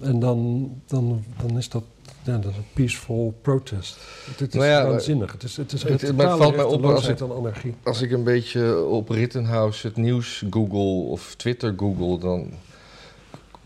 [0.00, 1.82] En dan, dan, dan is dat,
[2.22, 3.96] ja, dat is een peaceful protest.
[4.36, 5.32] Het, is ja, waanzinnig.
[5.32, 7.74] Het is, het is maar valt mij op als ik- anarchie.
[7.82, 12.50] Als ik een beetje op Rittenhouse het nieuws google of Twitter google, dan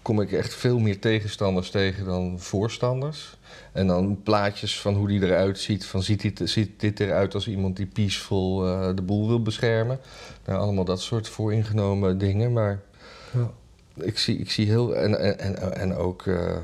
[0.07, 3.37] kom ik echt veel meer tegenstanders tegen dan voorstanders.
[3.73, 5.87] En dan plaatjes van hoe die eruit ziet.
[5.87, 9.99] Van ziet dit, ziet dit eruit als iemand die peaceful eh, de boel wil beschermen.
[10.45, 12.53] Nou, allemaal dat soort vooringenomen dingen.
[12.53, 12.83] Maar
[13.33, 13.51] Ja.
[13.95, 14.97] ik zie, ik zie heel...
[14.97, 16.57] En, en, en, en ook eh,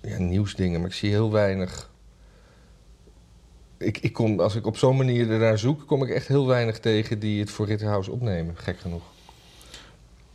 [0.00, 0.80] ja, nieuwsdingen.
[0.80, 1.90] Maar ik zie heel weinig...
[3.76, 6.78] ik, ik kom, als ik op zo'n manier ernaar zoek, kom ik echt heel weinig
[6.80, 8.56] tegen die het voor Ritterhouse opnemen.
[8.56, 9.13] Gek genoeg.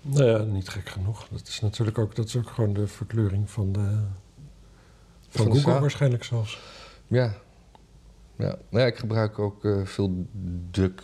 [0.02, 1.28] Nou ja, niet gek genoeg.
[1.32, 3.98] Dat is natuurlijk ook, dat is ook gewoon de verkleuring van, de,
[5.30, 5.80] van, Google zaak.
[5.80, 6.60] waarschijnlijk zelfs.
[7.08, 7.34] Ja.
[8.36, 10.26] Ja, nou ja ik gebruik ook eh, veel
[10.72, 11.02] Duck,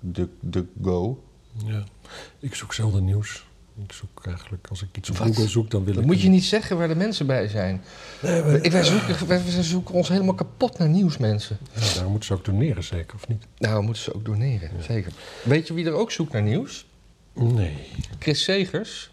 [0.00, 1.24] Duck, DuckGo.
[1.64, 1.84] Ja.
[2.38, 3.46] Ik zoek zelden nieuws.
[3.84, 5.26] Ik zoek eigenlijk, als ik iets op Wat?
[5.26, 6.08] Google zoek, dan wil Dat ik...
[6.08, 7.82] moet je niet zeggen waar de mensen bij zijn.
[8.22, 11.58] Nee, maar, Ik- Wij zoeken, wij, wij zoeken ons helemaal kapot naar nieuws, mensen.
[11.74, 13.46] ja, daar moeten ze ook doneren, zeker, of niet?
[13.58, 15.12] Nou, moeten ze ook doneren, zeker.
[15.44, 16.86] Weet je wie er ook zoekt naar nieuws?
[17.34, 17.76] Nee.
[18.18, 19.10] Chris Segers.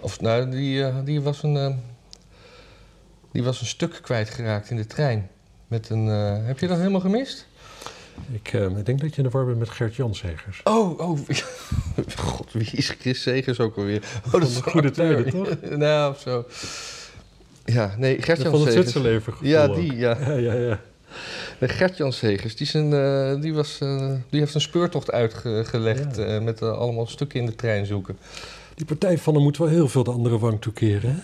[0.00, 1.74] Of nou, die, eh, die, was een, eh,
[3.32, 5.30] die was een stuk kwijtgeraakt in de trein.
[5.68, 7.46] Met een, eh, heb je dat helemaal gemist?
[8.32, 10.60] Ik, ik denk dat je in de war bent met Gert Janshegers.
[10.64, 11.18] Oh, oh.
[12.16, 14.02] God, wie is Chris Segers ook alweer?
[14.26, 15.60] Oh, dat is een goede tijden, toch?
[15.70, 16.46] nou, of zo.
[17.64, 19.22] Ja, nee, Gert-Jan Van het Segers.
[19.24, 20.18] Gevoel Ja, die, ja.
[20.20, 20.80] Ja, ja, ja.
[21.58, 26.16] Nee, Gert-Jan Segers, die, is een, eh, die, was, eh, die heeft een speurtocht uitgelegd
[26.16, 26.24] Ja.
[26.24, 28.18] eh, met allemaal stukken in de trein zoeken.
[28.74, 31.20] Die partij van hem moet wel heel veel de andere wang toekeren, hè?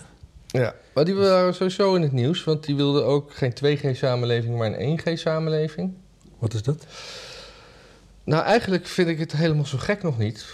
[0.61, 4.66] Ja, maar die waren sowieso in het nieuws, want die wilden ook geen 2G-samenleving, maar
[4.73, 5.93] een 1G-samenleving.
[6.38, 6.87] Wat is dat?
[8.25, 10.47] Nou, eigenlijk vind ik het helemaal zo gek nog niet.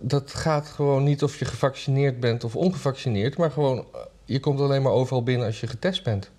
[0.00, 3.84] Dat gaat gewoon niet of je gevaccineerd bent of ongevaccineerd, maar gewoon
[4.24, 6.30] je komt alleen maar overal binnen als je getest bent.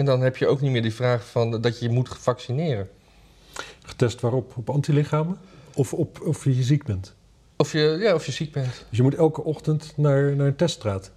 [0.00, 2.88] En dan heb je ook niet meer die vraag van dat je je moet vaccineren.
[3.82, 4.56] Getest waarop?
[4.56, 5.38] Op antilichamen?
[5.74, 7.14] Of op of je ziek bent?
[7.56, 8.84] Of je, ja, of je ziek bent.
[8.88, 11.10] Dus je moet elke ochtend naar, naar een teststraat.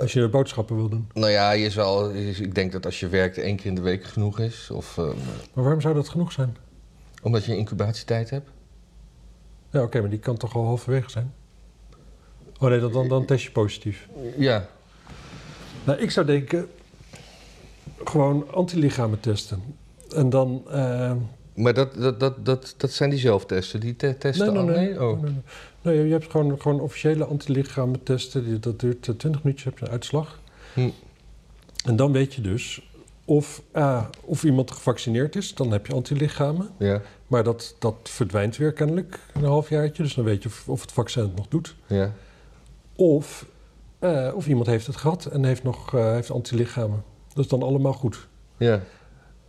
[0.00, 1.08] Als je boodschappen wil doen.
[1.12, 4.04] Nou ja, je zal, ik denk dat als je werkt één keer in de week
[4.04, 4.70] genoeg is.
[4.70, 5.04] Of eh,
[5.52, 6.56] Maar waarom zou dat genoeg zijn?
[7.22, 8.50] omdat je incubatietijd hebt.
[9.70, 11.34] Ja, oké, maar die kan toch al halverwege zijn?
[12.58, 14.08] Oh nee, dan, dan, dan test je positief.
[14.36, 14.68] Ja,
[15.84, 16.68] Nou, ik zou denken...
[18.04, 19.62] Gewoon antilichamen testen.
[20.14, 20.62] En dan...
[20.70, 21.12] eh,
[21.54, 23.80] maar dat, dat, dat, dat, dat zijn die zelftesten.
[23.80, 25.02] Die te- testen nee, nee, nee.
[25.02, 25.22] Oh.
[25.82, 28.44] nee, je hebt gewoon, gewoon officiële antilichamen testen.
[28.44, 30.40] Die, dat duurt eh, 20 minuutjes, heb je een uitslag.
[30.74, 30.88] Hm.
[31.84, 32.90] En dan weet je dus
[33.24, 35.54] of, A, of iemand gevaccineerd is.
[35.54, 36.68] Dan heb je antilichamen.
[36.78, 40.02] Ja, Maar dat, dat verdwijnt weer kennelijk een halfjaartje.
[40.02, 41.74] Dus dan weet je of, of het vaccin het nog doet.
[41.86, 42.12] ja.
[42.96, 43.46] Of,
[43.98, 47.02] eh, of iemand heeft het gehad en heeft nog eh, heeft antilichamen.
[47.34, 48.28] Dat is dan allemaal goed.
[48.56, 48.80] ja.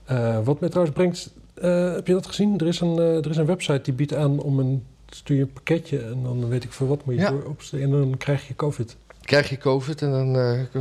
[0.05, 1.33] Eh, wat mij trouwens brengt...
[1.53, 2.59] eh, heb je dat gezien?
[2.59, 4.85] Er is, een, eh, er is een website die biedt aan om een...
[5.09, 7.79] Stuur je een pakketje en dan weet ik voor wat moet je Ja.
[7.79, 8.97] En dan krijg je covid.
[9.21, 10.33] Krijg je COVID en dan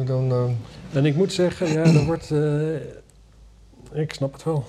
[0.06, 0.56] dan...
[0.92, 2.30] En ik moet zeggen, ja, er wordt...
[3.92, 4.64] ik snap het wel.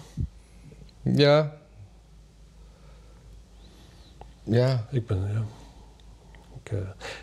[1.01, 1.57] ja.
[4.43, 5.43] Ja, Ik ben, ja...
[6.63, 6.77] Ik, eh,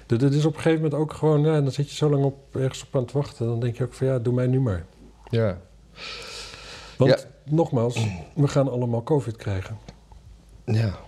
[0.07, 1.41] dit, dit is op een gegeven moment ook gewoon...
[1.41, 3.47] Ja, dan zit je zo lang op, ergens op aan het wachten.
[3.47, 4.85] Dan denk je ook van, ja, doe mij nu maar.
[5.31, 5.59] Ja.
[6.97, 9.79] Want, nogmaals, we gaan allemaal covid krijgen.
[10.65, 10.99] Ja.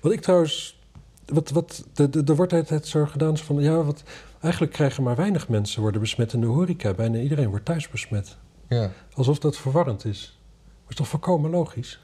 [0.00, 0.80] Wat ik trouwens...
[1.26, 3.60] Wat, wat, de- de- er wordt altijd zo gedaan van...
[3.62, 4.02] Ja, wat,
[4.40, 6.92] eigenlijk krijgen maar weinig mensen worden besmet in de horeca.
[6.94, 8.36] Bijna iedereen wordt thuis besmet.
[8.68, 8.90] ja.
[9.14, 10.38] Alsof dat verwarrend is.
[10.82, 12.00] Maar is toch volkomen logisch?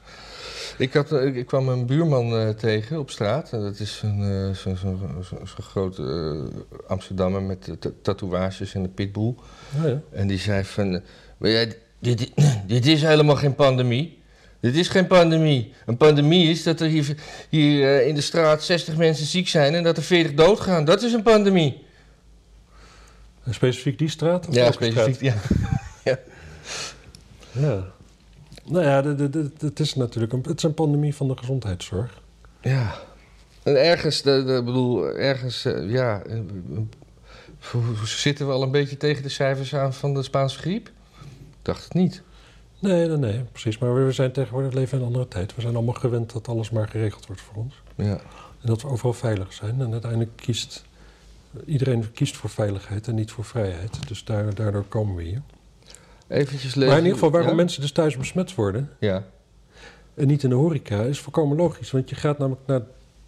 [0.77, 3.51] Ik, had, eh, ik kwam een buurman eh, tegen op straat.
[3.53, 7.89] En dat is een, eh, zo'n zo, zo, zo grote eh, Amsterdammer met eh, ta-
[8.01, 9.35] tatoeages en een pitbull.
[9.81, 10.01] Ja, ja.
[10.11, 11.01] En die zei van...
[11.39, 11.65] "Maar ja,
[11.99, 12.31] dit,
[12.67, 14.17] dit is helemaal geen pandemie.
[14.59, 15.73] Dit is geen pandemie.
[15.85, 17.15] Een pandemie is dat er hier,
[17.49, 19.75] hier eh, in de straat 60 mensen ziek zijn...
[19.75, 20.85] en dat er 40 doodgaan.
[20.85, 21.83] Dat is een pandemie.
[23.43, 24.47] En specifiek die straat?
[24.51, 25.21] Ja, specifiek.
[25.21, 25.35] Ja.
[26.01, 26.19] straat?
[27.51, 27.83] Ja.
[28.65, 31.37] Nou ja, de- de- de- het is natuurlijk een, het is een pandemie van de
[31.37, 32.21] gezondheidszorg.
[32.61, 32.95] ja.
[33.63, 36.21] En ergens, de, de, bedoel, ergens, eh, ja...
[36.29, 36.37] eh,
[38.03, 40.89] zitten we al een beetje tegen de cijfers aan van de Spaanse griep?
[41.69, 42.21] Dacht het niet.
[42.79, 43.77] Nee, nee, nee, precies.
[43.77, 45.55] Maar we zijn tegenwoordig leven in een andere tijd.
[45.55, 47.81] We zijn allemaal gewend dat alles maar geregeld wordt voor ons.
[47.95, 48.19] Ja.
[48.61, 49.81] En dat we overal veilig zijn.
[49.81, 50.83] En uiteindelijk kiest
[51.65, 54.07] iedereen kiest voor veiligheid en niet voor vrijheid.
[54.07, 55.41] Dus daar, daardoor komen we hier.
[56.27, 56.89] Eventjes lezen.
[56.89, 57.55] Maar in ieder geval, waarom ja?
[57.55, 59.23] mensen dus thuis besmet worden Ja,
[60.13, 61.91] en niet in de horeca, is volkomen logisch.
[61.91, 62.81] Want je gaat namelijk naar.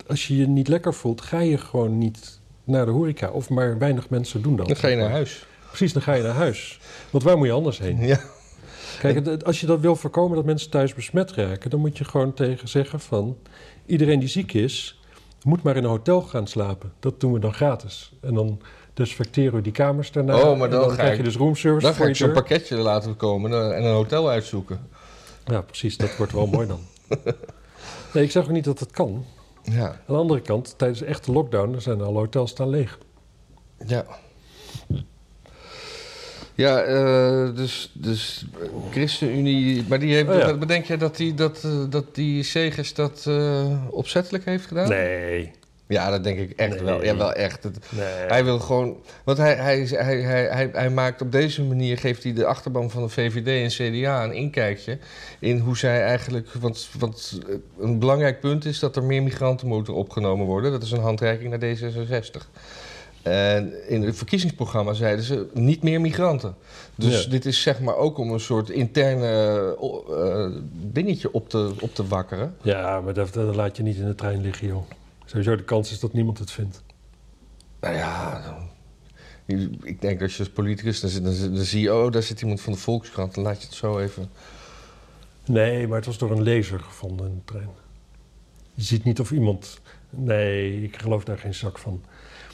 [0.07, 3.29] Als je je niet lekker voelt, ga je gewoon niet naar de horeca.
[3.29, 4.67] Of maar weinig mensen doen dat.
[4.67, 5.45] dan ga je naar huis.
[5.71, 6.79] Precies, dan ga je naar huis.
[7.09, 7.99] Want waar moet je anders heen?
[8.05, 8.19] Ja.
[8.99, 12.33] Kijk, als je dat wil voorkomen dat mensen thuis besmet raken, dan moet je gewoon
[12.33, 13.37] tegen zeggen van
[13.85, 14.99] iedereen die ziek is,
[15.43, 16.91] moet maar in een hotel gaan slapen.
[16.99, 18.11] Dat doen we dan gratis.
[18.21, 18.61] En dan
[18.93, 20.37] desinfecteren we die kamers daarna.
[20.49, 22.77] Oh, maar dan ga krijg ik- je dus roomservice Dan ga ik je zo'n pakketje
[22.77, 24.87] laten komen eh, en een hotel uitzoeken.
[25.45, 25.97] Ja, precies.
[25.97, 26.79] Dat wordt wel mooi dan.
[28.13, 29.25] Nee, ik zeg ook niet dat het kan.
[29.63, 29.85] Ja.
[29.87, 32.97] Aan de andere kant, tijdens de echte lockdown, dan zijn alle hotels staan leeg.
[33.87, 34.05] Ja.
[36.55, 39.83] Ja, eh, dus, dus eh, ChristenUnie...
[39.87, 40.53] Maar die heeft, Oh, ja.
[40.57, 43.29] bedenk jij dat die, dat, eh, dat die Segers dat
[43.89, 44.89] opzettelijk heeft gedaan?
[44.89, 45.51] Nee.
[45.87, 46.83] Ja, dat denk ik echt Nee.
[46.83, 47.03] wel.
[47.03, 47.63] Ja, wel echt.
[47.63, 48.05] Het- nee.
[48.27, 48.97] Hij wil gewoon...
[49.23, 51.97] Want hij, hij, hij, hij, hij, hij maakt op deze manier...
[51.97, 54.97] geeft hij de achterban van de VVD en CDA een inkijkje...
[55.39, 56.49] in hoe zij eigenlijk...
[56.59, 57.39] Want, want
[57.79, 60.71] een belangrijk punt is dat er meer migranten moeten opgenomen worden.
[60.71, 62.47] Dat is een handreiking naar D66.
[63.21, 66.55] En in het verkiezingsprogramma zeiden ze niet meer migranten.
[66.95, 67.29] Dus Ja.
[67.29, 69.75] dit is zeg maar ook om een soort interne
[70.09, 72.55] eh, dingetje op te, op te wakkeren.
[72.61, 74.83] Ja, maar dat, dat laat je niet in de trein liggen, joh.
[75.25, 76.83] Sowieso de kans is dat niemand het vindt.
[77.79, 78.41] Nou ja,
[79.83, 82.41] ik denk als je als politicus, dan, zit- dan, dan zie je, oh, daar zit
[82.41, 84.29] iemand van de Volkskrant, dan laat je het zo even.
[85.45, 87.69] Nee, maar het was door een lezer gevonden in de trein.
[88.73, 89.79] Je ziet niet of iemand...
[90.09, 92.03] Nee, ik geloof daar geen zak van.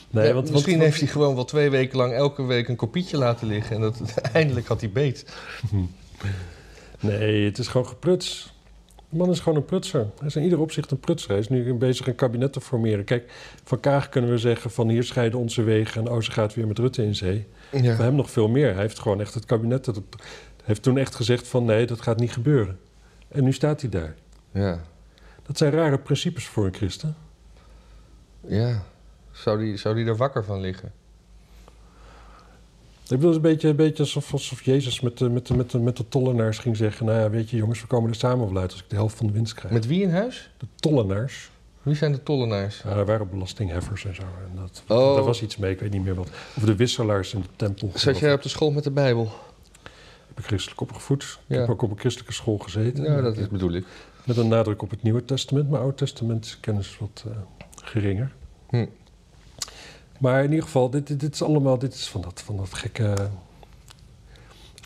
[0.09, 2.75] Nee, Ja, want, misschien want, heeft hij gewoon wel twee weken lang elke week een
[2.75, 5.25] kopietje laten liggen en dat, eindelijk had hij beet.
[6.99, 8.53] Nee, het is gewoon gepruts.
[9.09, 10.07] De man is gewoon een prutser.
[10.17, 11.29] Hij is in ieder opzicht een prutser.
[11.29, 13.03] Hij is nu bezig een kabinet te formeren.
[13.03, 13.31] Kijk,
[13.63, 16.01] van Kaag kunnen we zeggen van hier scheiden onze wegen...
[16.01, 17.47] en oh, ze gaat weer met Rutte in zee.
[17.71, 17.95] Ja.
[17.95, 18.73] hem nog veel meer.
[18.73, 19.85] Hij heeft gewoon echt het kabinet...
[19.85, 20.01] Dat,
[20.63, 22.79] heeft toen echt gezegd van nee, dat gaat niet gebeuren.
[23.27, 24.15] En nu staat hij daar.
[24.51, 24.81] ja,
[25.43, 27.15] Dat zijn rare principes voor een christen.
[28.47, 28.83] ja.
[29.37, 30.91] Zou die, zou die er wakker van liggen?
[33.09, 35.55] Ik bedoel, het is een beetje, een beetje alsof, alsof Jezus met de, met, de,
[35.55, 37.05] met, de, met de tollenaars ging zeggen...
[37.05, 39.17] nou ja, weet je jongens, we komen er samen wel uit als ik de helft
[39.17, 39.73] van de winst krijg.
[39.73, 40.49] Met wie in huis?
[40.57, 41.49] De tollenaars.
[41.81, 42.81] Wie zijn de tollenaars?
[42.83, 44.21] Ja, er waren belastingheffers en zo.
[44.21, 45.15] En dat, Oh.
[45.15, 46.29] Daar was iets mee, ik weet niet meer wat.
[46.55, 47.91] Of de wisselaars in de tempel.
[47.93, 49.23] Zat jij op de school met de Bijbel?
[50.29, 51.23] Ik ben christelijk opgevoed.
[51.47, 51.59] Ik Ja.
[51.59, 53.03] heb ook op een christelijke school gezeten.
[53.03, 53.85] Ja, dat is, bedoel ik.
[54.25, 55.69] Met een nadruk op het Nieuwe Testament.
[55.69, 57.31] Mijn Oude Testament is kennis wat eh,
[57.83, 58.31] geringer.
[58.69, 58.85] Hm.
[60.19, 62.73] Maar in ieder geval, dit, dit, dit is allemaal dit is van, dat, van dat
[62.73, 63.29] gekke...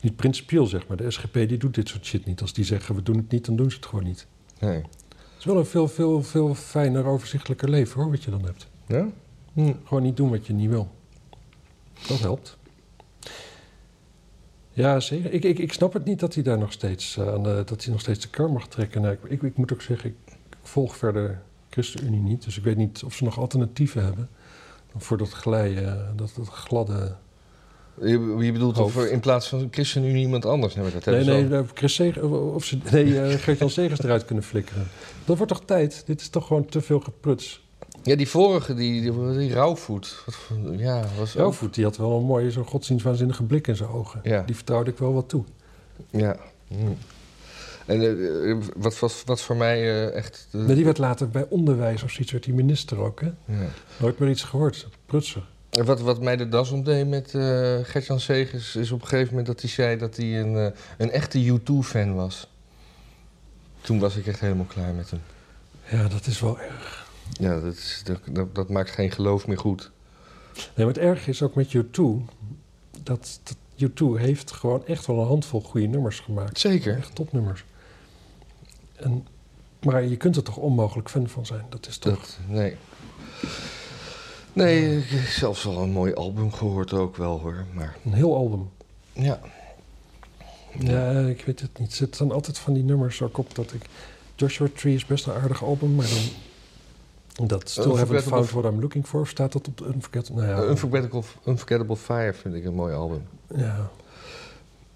[0.01, 0.97] Niet principieel, zeg maar.
[0.97, 2.41] De SGP die doet dit soort shit niet.
[2.41, 4.27] Als die zeggen, we doen het niet, dan doen ze het gewoon niet.
[4.59, 4.75] Nee.
[4.75, 8.67] Het is wel een veel, veel, veel fijner, overzichtelijker leven, hoor, wat je dan hebt.
[8.87, 9.07] Ja?
[9.53, 9.73] Hm.
[9.83, 10.89] Gewoon niet doen wat je niet wil.
[12.07, 12.57] Dat helpt.
[14.73, 15.33] Ja, zeker.
[15.33, 17.83] Ik, ik, ik snap het niet dat hij daar nog steeds, eh, aan de, dat
[17.83, 19.01] hij nog steeds de kar mag trekken.
[19.01, 20.15] Nou, ik, ik, ik moet ook zeggen, ik,
[20.49, 22.43] ik volg verder ChristenUnie niet.
[22.43, 24.29] Dus ik weet niet of ze nog alternatieven hebben.
[24.97, 27.15] Voor dat glijden, dat, dat gladde...
[28.01, 28.95] Je, je bedoelt Hoofd.
[28.95, 30.75] of er in plaats van ChristenUnie iemand anders?
[30.75, 34.87] Nee, dat Nee, nee, of, Chris of ze nee, eh, Gert-Jan Segers eruit kunnen flikkeren.
[35.25, 36.03] Dat wordt toch tijd?
[36.05, 37.61] Dit is toch gewoon te veel gepruts.
[38.03, 40.23] Ja, die vorige, die, die, die Rauwvoet.
[40.25, 40.35] Wat
[40.77, 41.35] Ja, was ook...
[41.35, 44.19] Rauwvoet, die had wel een mooie, zo'n godsdienstwaanzinnige blik in zijn ogen.
[44.23, 44.43] Ja.
[44.45, 45.43] Die vertrouwde ik wel wat toe.
[46.09, 46.35] Ja.
[46.67, 46.75] Hm.
[47.85, 50.47] En eh, eh, wat was wat voor mij eh, echt...
[50.51, 53.31] Maar die werd later bij onderwijs of zoiets, werd die minister ook, hè?
[53.45, 53.69] ja.
[53.97, 54.87] Nooit meer iets gehoord.
[55.05, 55.49] Prutser.
[55.69, 57.29] En Wat, wat mij de das omdeed met
[57.83, 58.75] Gert-Jan Segers...
[58.75, 62.49] is op een gegeven moment dat hij zei dat hij een, een echte U2-fan was.
[63.81, 65.21] Toen was ik echt helemaal klaar met hem.
[65.89, 67.09] Ja, dat is wel erg.
[67.31, 69.91] Ja, dat, is, dat, dat, maakt geen geloof meer goed.
[70.55, 72.01] Nee, maar het erg is ook met U2...
[73.03, 73.55] dat, dat
[73.89, 76.59] U2 heeft gewoon echt wel een handvol goede nummers gemaakt.
[76.59, 76.97] Zeker.
[76.97, 77.63] Echt topnummers.
[79.01, 79.27] En,
[79.81, 81.65] maar je kunt er toch onmogelijk fan van zijn?
[81.69, 82.13] Dat is toch...
[82.19, 82.75] Dat, nee.
[84.53, 87.65] Nee, ik heb zelfs al een mooi album gehoord ook wel hoor.
[87.73, 88.69] Maar Een heel album.
[89.13, 89.39] ja.
[90.79, 91.89] Ja, ik weet het niet.
[91.89, 93.81] Er zitten dan altijd van die nummers ook op dat ik...
[94.35, 97.47] Joshua Tree is best een aardig album, maar dan...
[97.47, 100.45] Dat Still Haven't Found What I'm Looking For, staat dat op de Unforgettable...
[100.45, 103.23] Nou ja, Unforgettable, Unforgettable Fire vind ik een mooi album.
[103.55, 103.89] ja.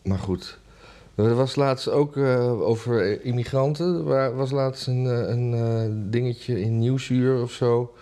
[0.04, 0.58] Maar goed.
[1.16, 4.08] Er was laatst ook eh, over immigranten.
[4.08, 7.94] Er was laatst een, eh, een eh, dingetje in Nieuwsuur of zo.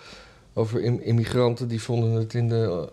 [0.54, 2.90] Over im- immigranten die vonden het in de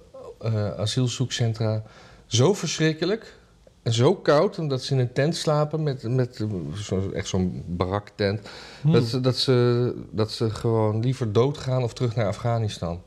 [0.76, 1.82] asielzoekcentra
[2.26, 3.38] zo verschrikkelijk.
[3.82, 8.48] En zo koud, omdat ze in een tent slapen met, met zo, echt zo'n baraktent.
[8.82, 8.92] Hm.
[8.92, 13.00] Dat, ze, dat, ze, dat ze gewoon liever doodgaan of terug naar Afghanistan.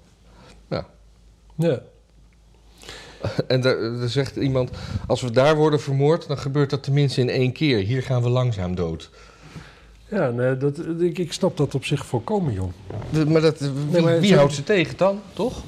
[1.56, 1.82] ja.
[3.48, 4.70] En daar, daar zegt iemand,
[5.08, 7.78] als we daar worden vermoord, dan gebeurt dat tenminste in één keer.
[7.78, 9.10] Hier gaan we langzaam dood.
[10.10, 12.72] Ja, nee, dat, ik, ik snap dat op zich volkomen, jong.
[13.10, 15.64] De- Maar, dat, wie, Nee, maar wie zo- houdt ze tegen dan, toch?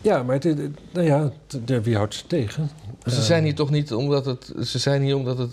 [0.00, 0.44] Ja, maar het,
[0.92, 1.32] nou ja,
[1.66, 2.70] het- wie houdt ze tegen?
[3.04, 4.52] Ze Eh, zijn hier toch niet omdat het...
[4.62, 5.50] Ze zijn hier omdat het...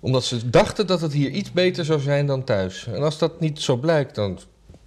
[0.00, 2.86] Omdat ze dachten dat het hier iets beter zou zijn dan thuis.
[2.86, 4.38] En als dat niet zo blijkt, dan...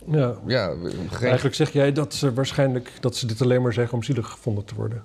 [0.07, 0.73] Ja, Ja,
[1.09, 4.27] geen, eigenlijk zeg jij dat ze waarschijnlijk dat ze dit alleen maar zeggen om zielig
[4.29, 5.03] gevonden te worden.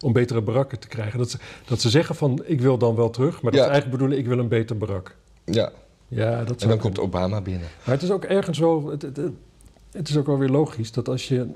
[0.00, 1.18] Om betere barakken te krijgen.
[1.18, 3.66] Dat ze, dat ze zeggen van ik wil dan wel terug, maar dat Ja.
[3.66, 5.16] ze eigenlijk bedoelen ik wil een beter barak.
[5.44, 5.70] ja.
[6.08, 6.78] Ja, dat En dan kunnen.
[6.78, 7.68] komt Obama binnen.
[7.84, 8.86] Maar het is ook ergens wel.
[8.90, 9.32] Het, het, het-
[9.92, 11.46] het is ook wel weer logisch dat als je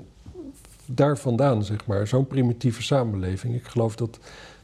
[0.85, 2.07] daar vandaan, zeg maar.
[2.07, 3.55] Zo'n primitieve samenleving.
[3.55, 4.19] Ik geloof dat,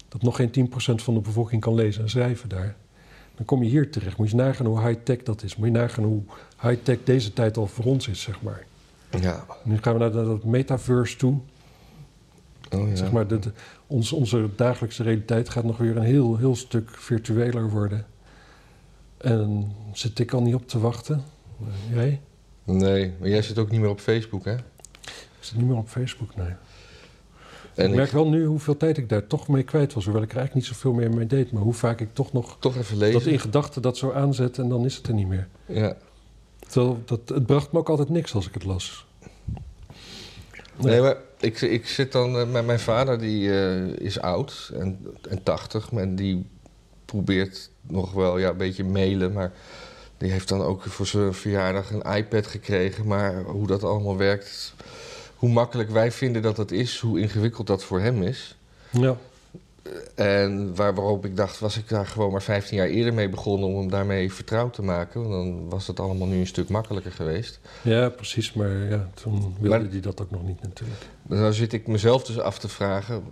[0.08, 2.76] dat nog geen 10% van de bevolking kan lezen en schrijven daar.
[3.36, 4.17] Dan kom je hier terecht.
[4.17, 5.56] Moet je nagaan hoe high-tech dat is.
[5.56, 6.22] Moet je nagaan hoe
[6.62, 8.65] high-tech deze tijd al voor ons is, zeg maar.
[9.21, 9.45] Ja.
[9.63, 11.38] Nu gaan we naar dat metaverse toe.
[12.71, 12.95] Oh, ja.
[12.95, 13.52] Zeg maar, de, de-
[13.88, 18.06] ons, onze dagelijkse realiteit gaat nog weer een heel, heel stuk virtueler worden.
[19.17, 21.24] En zit ik al niet op te wachten.
[21.93, 22.21] Jij?
[22.63, 24.54] Nee, maar jij zit ook niet meer op Facebook, hè?
[24.56, 26.54] Ik zit niet meer op Facebook, nee.
[27.76, 30.04] En ik merk wel nu hoeveel tijd ik daar toch mee kwijt was.
[30.04, 31.52] Hoewel ik er eigenlijk niet zoveel meer mee deed.
[31.52, 33.32] Maar hoe vaak ik toch nog toch even dat lezen.
[33.32, 35.47] in gedachten dat zo aanzet en dan is het er niet meer.
[35.65, 35.95] Ja.
[36.72, 39.06] Terwijl dat, het bracht me ook altijd niks als ik het las.
[40.76, 40.92] Nee.
[40.92, 42.38] Nee, maar ik, ik zit dan...
[42.38, 45.92] eh, Mijn, mijn vader die eh, is oud en, en 80.
[45.92, 46.46] En die
[47.06, 49.34] probeert nog wel ja, een beetje mailen.
[49.34, 49.52] Maar
[50.18, 53.08] die heeft dan ook voor zijn verjaardag een iPad gekregen.
[53.08, 54.74] Maar hoe dat allemaal werkt...
[55.36, 58.58] Hoe makkelijk wij vinden dat dat is, hoe ingewikkeld dat voor hem is.
[58.90, 59.18] Ja,
[60.15, 63.70] En waar, waarop ik dacht, was ik daar gewoon maar 15 jaar eerder mee begonnen
[63.70, 65.22] om hem daarmee vertrouwd te maken.
[65.22, 67.60] Want dan was het allemaal nu een stuk makkelijker geweest.
[67.82, 68.54] ja precies.
[68.54, 71.00] Maar ja, toen wilde Maar- hij dat ook nog niet natuurlijk.
[71.24, 73.24] Dan zit ik mezelf dus af te vragen.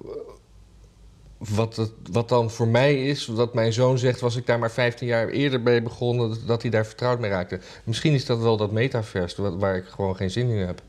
[1.37, 4.71] Wat, het, wat dan voor mij is, dat mijn zoon zegt, was ik daar maar
[4.71, 7.59] 15 jaar eerder mee begonnen, dat hij daar vertrouwd mee raakte.
[7.83, 10.81] Misschien is dat wel dat metaverse wa- waar ik gewoon geen zin in heb.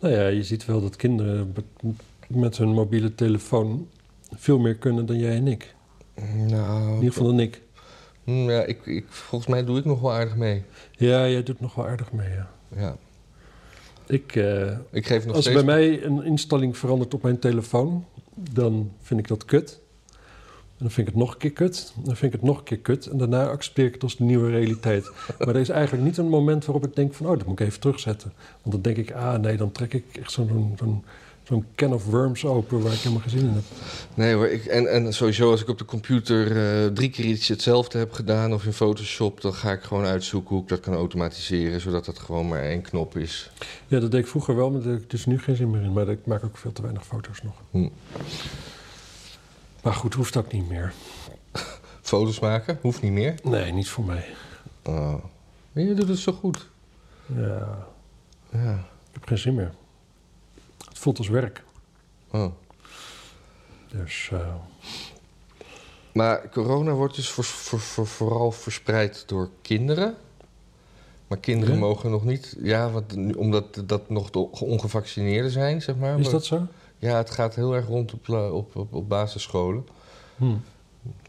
[0.00, 1.54] Nou ja, je ziet wel dat kinderen
[2.26, 3.88] met hun mobiele telefoon
[4.34, 5.74] veel meer kunnen dan jij en ik.
[6.14, 7.62] In Nou, ieder geval dan ik.
[8.24, 10.62] hm, ja, ik, ik, volgens mij doe ik nog wel aardig mee.
[10.92, 12.50] Ja, jij doet nog wel aardig mee, ja.
[12.76, 12.96] Ja.
[14.06, 15.64] Ik, eh, Ik geef nog als steeds...
[15.64, 19.80] bij mij een instelling verandert op mijn telefoon, dan vind ik dat kut.
[20.78, 21.92] En dan vind ik het nog een keer kut.
[21.96, 23.06] Dan vind ik het nog een keer kut.
[23.06, 25.10] En daarna accepteer ik het als de nieuwe realiteit.
[25.38, 27.26] Maar er is eigenlijk niet een moment waarop ik denk van...
[27.26, 28.32] oh, dat moet ik even terugzetten.
[28.62, 31.04] Want dan denk ik, ah nee, dan trek ik echt zo'n zo'n
[31.48, 32.82] zo'n can of worms open...
[32.82, 33.62] waar ik helemaal geen zin in heb.
[34.14, 37.48] Nee hoor, ik, en, en sowieso als ik op de computer eh, drie keer iets
[37.48, 40.94] hetzelfde heb gedaan of in Photoshop, dan ga ik gewoon uitzoeken hoe ik dat kan
[40.94, 43.50] automatiseren, zodat dat gewoon maar één knop is.
[43.86, 45.82] Ja, dat deed ik vroeger wel, maar daar heb ik dus nu geen zin meer
[45.82, 45.92] in.
[45.92, 47.54] Maar ik maak ook veel te weinig foto's nog.
[47.70, 47.88] Hm.
[49.82, 50.92] Maar goed, hoeft ook niet meer.
[52.02, 53.34] Foto's maken, hoeft niet meer.
[53.42, 54.24] Nee, niet voor mij.
[54.82, 55.14] Oh.
[55.72, 56.68] Je doet het zo goed.
[57.26, 57.86] Ja,
[58.50, 58.72] Ja.
[59.08, 59.72] ik heb geen zin meer.
[60.96, 61.62] Het voelt als werk.
[62.30, 62.46] Oh.
[63.90, 64.54] Dus eh,
[66.12, 70.14] Maar corona wordt dus voor, voor, voor- vooral verspreid door kinderen.
[71.26, 71.80] Maar kinderen Ja?
[71.80, 76.18] mogen nog niet, ja, want, omdat dat nog de ongevaccineerden zijn, zeg maar.
[76.18, 76.66] is dat zo?
[76.98, 79.86] Ja, het gaat heel erg rond op, la- op, op, op basisscholen.
[80.36, 80.54] Hm.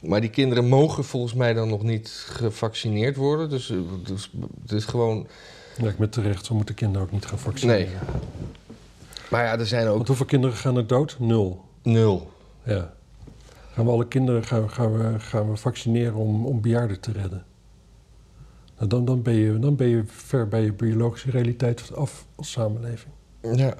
[0.02, 3.50] Maar die kinderen mogen volgens mij dan nog niet gevaccineerd worden.
[3.50, 5.28] Dus, eh, dus het is gewoon.
[5.78, 6.46] Ja, ik ben terecht.
[6.46, 7.86] Zo moeten kinderen ook niet gaan vaccineren.
[7.88, 7.96] Nee.
[9.30, 11.16] Maar ja, er zijn ook Want hoeveel kinderen gaan er dood?
[11.20, 11.66] Nul.
[11.84, 12.32] nul.
[12.64, 12.94] Ja.
[13.74, 17.46] Gaan we alle kinderen gaan, gaan we, gaan we vaccineren om, om bejaarden te redden?
[18.78, 22.52] Nou, dan, dan, ben je, dan ben je ver bij je biologische realiteit af als
[22.52, 23.14] samenleving.
[23.42, 23.76] Ja.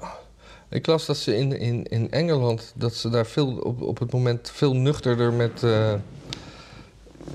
[0.70, 4.12] Ik las dat ze in, in, in Engeland, dat ze daar veel, op, op het
[4.12, 5.94] moment veel nuchterder met, eh,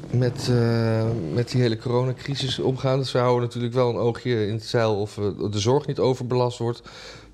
[0.10, 2.98] met, eh, met die hele coronacrisis omgaan.
[2.98, 6.00] Dus ze houden natuurlijk wel een oogje in het zeil of eh, de zorg niet
[6.00, 6.82] overbelast wordt.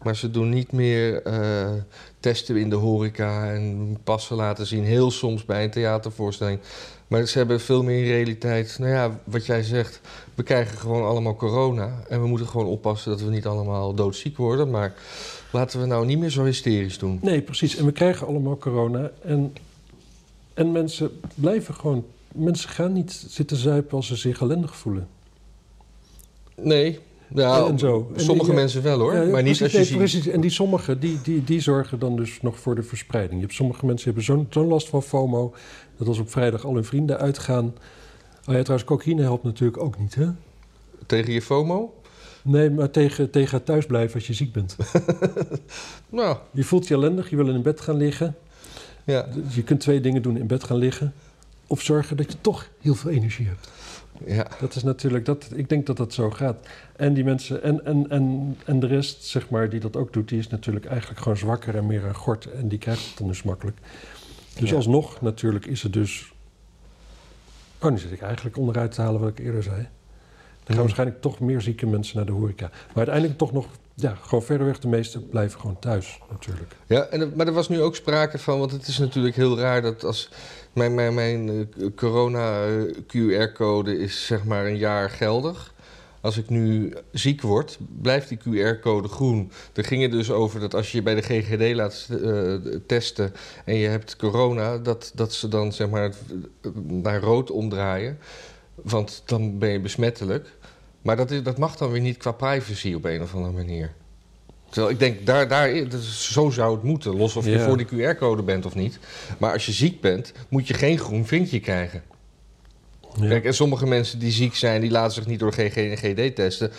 [0.04, 1.72] Maar ze doen niet meer eh,
[2.20, 4.84] testen in de horeca en passen laten zien.
[4.84, 6.60] Heel soms bij een theatervoorstelling.
[7.08, 8.76] Maar ze hebben veel meer in realiteit.
[8.80, 10.02] Nou ja, wat jij zegt.
[10.36, 12.04] We krijgen gewoon allemaal corona.
[12.10, 14.70] En we moeten gewoon oppassen dat we niet allemaal doodziek worden.
[14.70, 14.94] Maar
[15.52, 17.20] laten we nou niet meer zo hysterisch doen.
[17.22, 17.76] Nee, precies.
[17.76, 19.12] En we krijgen allemaal corona.
[19.22, 19.54] En,
[20.54, 22.06] en mensen blijven gewoon...
[22.36, 25.08] Mensen gaan niet zitten zuipen als ze zich ellendig voelen.
[26.56, 27.00] Nee.
[27.36, 28.12] Ja, En zo.
[28.16, 29.14] Sommige mensen wel hoor.
[29.14, 29.98] Ja, maar niet precies, als je nee, ziet.
[29.98, 30.28] precies.
[30.28, 33.36] En die sommigen, die, die, die zorgen dan dus nog voor de verspreiding.
[33.36, 35.54] Je hebt sommige mensen hebben zo'n zo'n last van FOMO...
[35.98, 37.66] dat als op vrijdag al hun vrienden uitgaan...
[38.46, 40.28] Oh ja, trouwens, cocaïne helpt natuurlijk ook niet, hè?
[41.06, 41.94] Tegen je FOMO?
[42.42, 44.76] Nee, maar tegen, tegen thuisblijven als je ziek bent.
[46.10, 48.36] Nou, Je voelt je ellendig, je wil in bed gaan liggen.
[49.04, 49.28] ja.
[49.50, 51.14] Je kunt twee dingen doen, in bed gaan liggen...
[51.68, 53.70] of zorgen dat je toch heel veel energie hebt.
[54.26, 54.48] Ja.
[54.60, 56.68] Dat is natuurlijk, dat, ik denk dat dat zo gaat.
[56.96, 60.30] En die mensen, en, en, en, en de rest, zeg maar, die dat ook doet,
[60.30, 62.52] die is natuurlijk eigenlijk gewoon zwakker en meer aan gort.
[62.52, 63.78] En die krijgt het dan dus makkelijk.
[64.60, 64.76] Dus Ja.
[64.76, 66.34] alsnog, natuurlijk, is het dus.
[67.82, 69.88] Oh, nu zit ik eigenlijk onderuit te halen wat ik eerder zei.
[70.70, 72.70] Gaan waarschijnlijk toch meer zieke mensen naar de horeca.
[72.70, 76.76] Maar uiteindelijk toch nog, ja, gewoon verreweg de meeste blijven gewoon thuis, natuurlijk.
[76.88, 79.82] Ja, en, maar er was nu ook sprake van, want het is natuurlijk heel raar
[79.82, 80.30] dat als
[80.74, 85.74] mijn, mijn, mijn eh, corona-QR-code is zeg maar een jaar geldig.
[86.22, 89.52] als ik nu ziek word, blijft die QR-code groen.
[89.74, 92.54] Er ging het dus over dat als je je bij de GGD laat eh,
[92.86, 93.34] testen
[93.66, 96.14] en je hebt corona, dat, dat ze dan zeg maar
[96.88, 98.18] naar rood omdraaien.
[98.84, 100.58] Want dan ben je besmettelijk.
[101.10, 103.92] Maar dat, is, dat mag dan weer niet qua privacy op een of andere manier.
[104.70, 107.16] Terwijl ik denk, daar, daar, zo zou het moeten.
[107.16, 107.66] Los of je Ja.
[107.66, 109.00] voor die QR-code bent of niet.
[109.38, 112.04] Maar als je ziek bent, moet je geen groen vinkje krijgen.
[113.16, 113.28] Ja.
[113.28, 116.36] Kijk, en sommige mensen die ziek zijn, die laten zich niet door GG en GD
[116.36, 116.72] testen.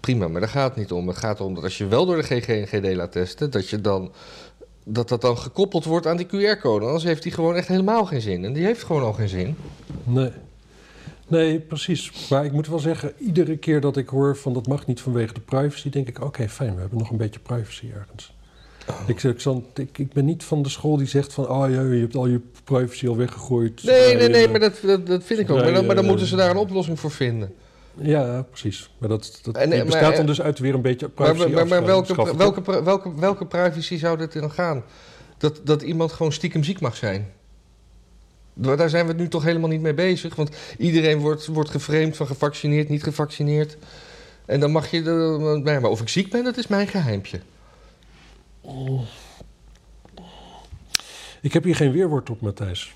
[0.00, 1.08] Prima, maar daar gaat het niet om.
[1.08, 3.68] Het gaat erom dat als je wel door de GG en GD laat testen, dat
[3.68, 4.12] je dan.
[4.84, 6.84] Dat dat dan gekoppeld wordt aan die QR-code.
[6.86, 8.44] Anders heeft die gewoon echt helemaal geen zin.
[8.44, 9.56] En die heeft gewoon al geen zin.
[10.04, 10.30] Nee.
[11.28, 12.28] Nee, precies.
[12.30, 15.34] Maar ik moet wel zeggen, iedere keer dat ik hoor van dat mag niet vanwege
[15.34, 18.36] de privacy, denk ik, oké, fijn, we hebben nog een beetje privacy ergens.
[19.06, 21.82] Ik, ik, zal- ik, ik ben niet van de school die zegt van, oh ja,
[21.82, 23.82] je hebt al je privacy al weggegooid.
[23.82, 25.58] Nee, nee, nee, maar dat, dat, dat vind ik ook.
[25.60, 27.54] Maar dan, maar dan moeten ze daar een oplossing voor vinden.
[27.94, 28.90] Ja, precies.
[28.98, 31.48] Maar dat, dat En, eh, bestaat maar, dan eh, dus uit weer een beetje privacy
[31.52, 34.84] maar, maar welke, welke, welke, welke privacy zou dit dan gaan?
[35.38, 37.32] Dat, dat iemand gewoon stiekem ziek mag zijn.
[38.60, 40.34] Daar zijn we nu toch helemaal niet mee bezig.
[40.34, 43.76] Want iedereen wordt, wordt geframed van gevaccineerd, niet gevaccineerd.
[44.46, 45.02] En dan mag je...
[45.02, 47.40] de- nee, maar of ik ziek ben, dat is mijn geheimpje.
[51.40, 52.94] Ik heb hier geen weerwoord op, Matthijs.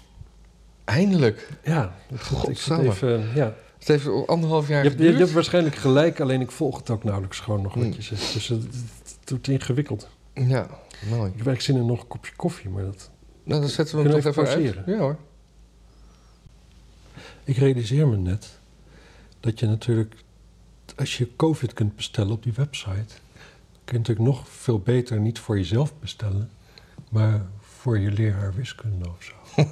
[0.84, 1.48] Eindelijk.
[1.64, 2.88] Ja, ik zit Godsamme.
[2.88, 3.28] even...
[3.34, 3.54] Ja.
[3.78, 7.04] Het heeft anderhalf jaar Je, hebt, je, hebt waarschijnlijk gelijk, alleen ik volg het ook
[7.04, 7.92] nauwelijks gewoon nog wat Hmm.
[7.92, 8.32] je zegt.
[8.32, 8.74] Dus het, het,
[9.20, 10.08] het wordt ingewikkeld.
[10.34, 10.66] Ja,
[11.08, 11.30] mooi.
[11.30, 13.10] Ik heb eigenlijk zin in nog een kopje koffie, maar dat...
[13.44, 14.74] Nou, dan zetten we hem toch even uit.
[14.86, 15.16] Ja hoor.
[17.44, 18.58] Ik realiseer me net
[19.40, 20.14] dat je natuurlijk,
[20.96, 23.14] als je COVID kunt bestellen op die website,
[23.84, 26.50] kun je natuurlijk nog veel beter niet voor jezelf bestellen,
[27.10, 29.34] maar voor je leraar wiskunde of zo.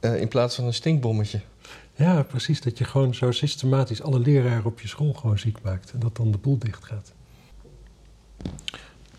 [0.00, 1.40] Eh, in plaats van een stinkbommetje.
[1.94, 2.60] Ja, precies.
[2.60, 6.16] Dat je gewoon zo systematisch alle leraren op je school gewoon ziek maakt en dat
[6.16, 7.12] dan de boel dicht gaat.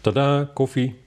[0.02, 1.00] Tada, koffie.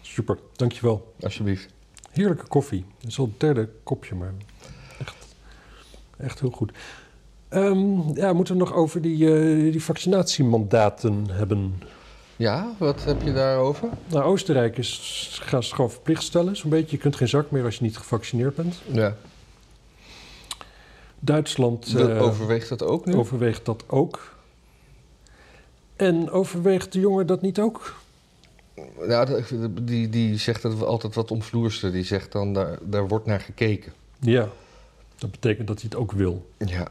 [0.00, 1.14] Super, dankjewel.
[1.20, 1.68] Alsjeblieft.
[2.12, 2.84] Heerlijke koffie.
[3.00, 4.32] Het is al het derde kopje, maar
[4.98, 5.14] echt,
[6.16, 6.72] echt heel goed.
[7.48, 11.82] Ehm, ja, moeten we nog over die, eh, die vaccinatiemandaten hebben?
[12.36, 13.88] Ja, wat heb je daarover?
[14.06, 16.96] Nou, Oostenrijk is, gaat het gewoon verplicht stellen, zo'n beetje.
[16.96, 18.82] Je kunt geen zak meer als je niet gevaccineerd bent.
[18.92, 19.16] Ja.
[21.20, 23.14] Duitsland eh, overweegt dat ook nu?
[23.14, 24.34] overweegt dat ook.
[25.96, 27.94] En overweegt de jongen dat niet ook?
[29.08, 31.92] Ja, de- die, die zegt dat we altijd wat omvloerster.
[31.92, 33.92] Die zegt dan, daar, daar wordt naar gekeken.
[34.20, 34.48] Ja,
[35.18, 36.50] dat betekent dat hij het ook wil.
[36.58, 36.88] Ja.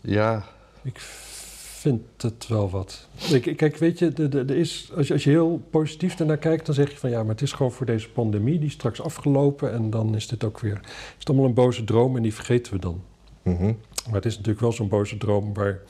[0.00, 0.44] Ja.
[0.82, 3.06] Ik vind het wel wat.
[3.32, 6.36] Ik, kijk, weet je, de, de, er is, als, je, als je heel positief ernaar
[6.38, 8.72] kijkt, dan zeg je van ja, maar het is gewoon voor deze pandemie, die is
[8.72, 10.80] straks afgelopen en dan is dit ook weer.
[10.82, 13.02] Is het allemaal een boze droom en die vergeten we dan.
[13.42, 13.72] Mhm.
[14.06, 15.80] Maar het is natuurlijk wel zo'n boze droom waar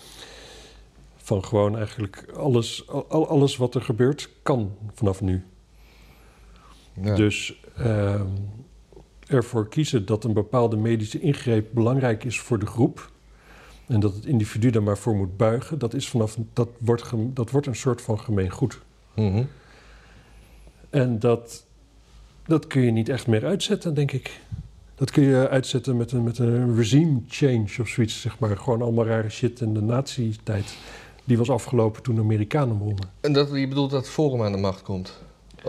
[1.28, 5.44] van gewoon eigenlijk alles, al, alles wat er gebeurt, kan vanaf nu.
[7.02, 7.14] ja.
[7.14, 8.26] Dus ehm,
[9.26, 13.10] ervoor kiezen dat een bepaalde medische ingreep belangrijk is voor de groep.
[13.86, 17.50] En dat het individu daar maar voor moet buigen, dat, is vanaf, dat, wordt, dat
[17.50, 18.80] wordt een soort van gemeen goed.
[19.14, 19.44] Mhm.
[20.90, 21.66] En dat,
[22.46, 24.40] dat kun je niet echt meer uitzetten, denk ik.
[24.94, 28.56] Dat kun je uitzetten met een, met een regime change of zoiets, zeg maar.
[28.56, 30.76] Gewoon allemaal rare shit in de nazi-tijd.
[31.28, 33.04] Die was afgelopen toen de Amerikanen wonnen.
[33.20, 35.18] En dat, je bedoelt dat Forum aan de macht komt?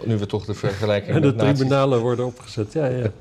[0.03, 2.73] Nu we toch de vergelijking En de tribunalen worden opgezet.
[2.73, 3.11] Ja, ja.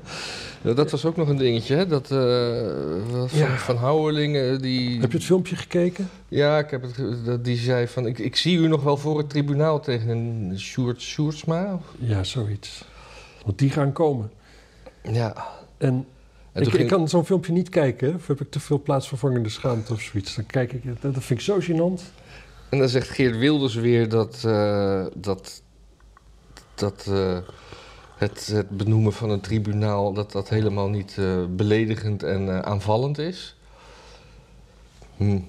[0.61, 1.87] Ja, dat was ook nog een dingetje, hè?
[1.87, 2.17] Dat eh,
[3.27, 3.57] van, Ja.
[3.57, 4.99] van Houwelingen, die...
[4.99, 6.09] Heb je het filmpje gekeken?
[6.27, 8.05] Ja, ik heb het, die zei van...
[8.07, 11.79] Ik, ik zie u nog wel voor het tribunaal tegen een Sjoerd Sjoerdsma.
[11.97, 12.85] Ja, zoiets.
[13.45, 14.31] Want die gaan komen.
[15.11, 15.47] Ja.
[15.77, 16.05] En,
[16.51, 18.15] En ik, kan zo'n filmpje niet kijken.
[18.15, 20.35] Of heb ik te veel plaatsvervangende schaamte of zoiets.
[20.35, 22.18] Dan kijk ik, dat, dat vind ik zo gênant.
[22.69, 25.61] En dan zegt Geert Wilders weer dat, eh, dat,
[26.75, 27.37] dat eh,
[28.19, 33.17] het, het benoemen van een tribunaal dat dat helemaal niet eh, beledigend en eh, aanvallend
[33.17, 33.55] is.
[35.17, 35.39] Hm.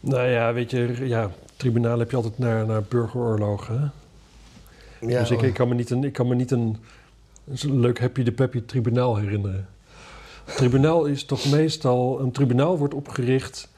[0.00, 3.80] Nou ja, weet je, ja, tribunaal heb je altijd naar, naar burgeroorlogen.
[3.80, 5.06] Hè?
[5.06, 6.76] Ja, dus ik, ik kan me niet een, ik kan me niet een,
[7.44, 9.68] een leuk happy de peppy tribunaal herinneren.
[10.56, 12.20] tribunaal is toch meestal...
[12.20, 13.68] Een tribunaal wordt opgericht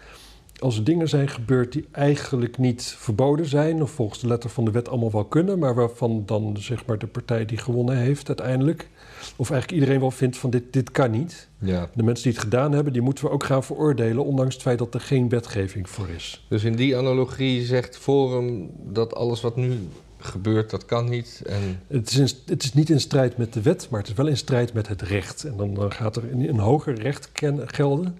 [0.60, 3.82] als er dingen zijn gebeurd die eigenlijk niet verboden zijn...
[3.82, 5.58] of volgens de letter van de wet allemaal wel kunnen...
[5.58, 8.88] maar waarvan dan zeg maar de partij die gewonnen heeft uiteindelijk...
[9.36, 11.48] of eigenlijk iedereen wel vindt van dit, dit kan niet.
[11.58, 11.90] ja.
[11.94, 14.24] De mensen die het gedaan hebben, die moeten we ook gaan veroordelen...
[14.24, 16.46] ondanks het feit dat er geen wetgeving voor is.
[16.48, 19.88] Dus in die analogie zegt Forum dat alles wat nu
[20.18, 21.42] gebeurt, dat kan niet.
[21.46, 21.80] En...
[21.86, 24.26] Het, is in, het is niet in strijd met de wet, maar het is wel
[24.26, 25.44] in strijd met het recht.
[25.44, 27.30] En dan, dan gaat er een, een hoger recht
[27.66, 28.18] gelden.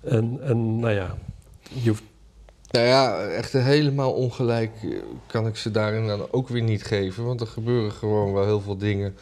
[0.00, 1.16] En, en nou ja,
[1.82, 2.02] je hoeft
[2.72, 4.70] nou ja, echt helemaal ongelijk
[5.26, 7.24] kan ik ze daarin dan ook weer niet geven.
[7.24, 9.14] Want er gebeuren gewoon wel heel veel dingen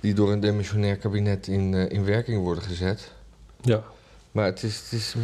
[0.00, 3.12] die door een demissionair kabinet in, uh, in werking worden gezet.
[3.60, 3.82] Ja.
[4.32, 5.14] Maar het is, het is,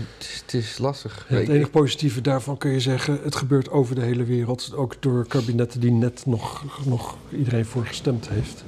[0.43, 1.25] het is, lastig.
[1.29, 3.21] het enige positieve daarvan kun je zeggen...
[3.23, 4.73] het gebeurt over de hele wereld.
[4.75, 8.65] Ook door kabinetten die net nog, nog iedereen voor gestemd heeft.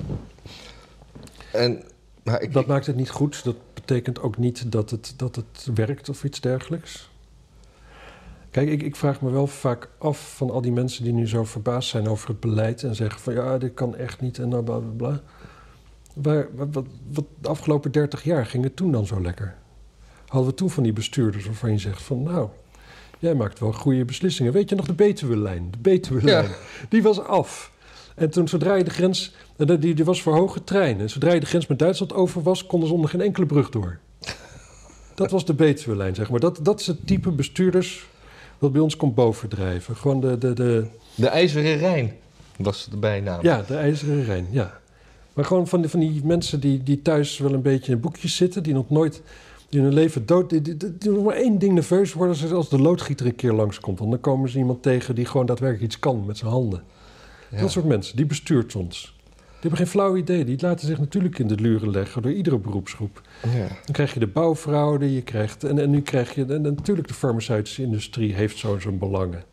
[1.53, 1.83] En,
[2.23, 3.45] maar ik, dat maakt het niet goed.
[3.45, 7.11] Dat betekent ook niet dat het, dat het werkt of iets dergelijks.
[8.53, 11.45] Kijk, ik, ik, vraag me wel vaak af van al die mensen die nu zo
[11.45, 14.61] verbaasd zijn over het beleid en zeggen van ja, dit kan echt niet en bla
[14.61, 15.21] bla bla.
[16.15, 19.55] Waar, wat, wat, de afgelopen 30 jaar ging het toen dan zo lekker?
[20.27, 22.49] Hadden we toen van die bestuurders waarvan je zegt van nou,
[23.19, 24.53] jij maakt wel goede beslissingen.
[24.53, 25.71] Weet je nog de Betuwe-lijn?
[25.71, 26.51] De Betuwe-lijn,
[26.89, 27.73] die was af.
[28.15, 31.11] En toen zodra je de grens, die, die was voor hoge treinen.
[31.11, 33.99] Zodra je de grens met Duitsland over was, konden ze onder geen enkele brug door.
[35.15, 36.41] Dat was de Betuwe-lijn, zeg maar.
[36.41, 38.11] Dat, dat is het type bestuurders
[38.63, 39.97] wat bij ons komt bovendrijven.
[39.97, 40.39] Gewoon de...
[40.39, 40.87] De, de...
[41.15, 42.13] de IJzeren Rijn
[42.57, 43.43] was de bijnaam.
[43.43, 44.81] Ja, de IJzeren Rijn, ja.
[45.33, 48.37] Maar gewoon van die, van die mensen die, die thuis wel een beetje in boekjes
[48.37, 48.63] zitten...
[48.63, 49.23] die nog nooit
[49.69, 50.51] die in hun leven dood...
[50.51, 53.99] Die, die, die, die maar één ding nerveus worden als de loodgieter een keer langskomt.
[53.99, 56.83] Want dan komen ze iemand tegen die gewoon daadwerkelijk iets kan met zijn handen.
[57.61, 59.21] Dat soort mensen, die bestuurt ons.
[59.63, 60.45] Die hebben geen flauw idee.
[60.45, 63.23] Die laten zich natuurlijk in de luren leggen door iedere beroepsgroep.
[63.43, 63.67] Ja.
[63.69, 66.45] Dan krijg je de bouwfraude, je krijgt, en, en nu krijg je...
[66.45, 69.45] En, natuurlijk de farmaceutische industrie heeft zo zijn belangen.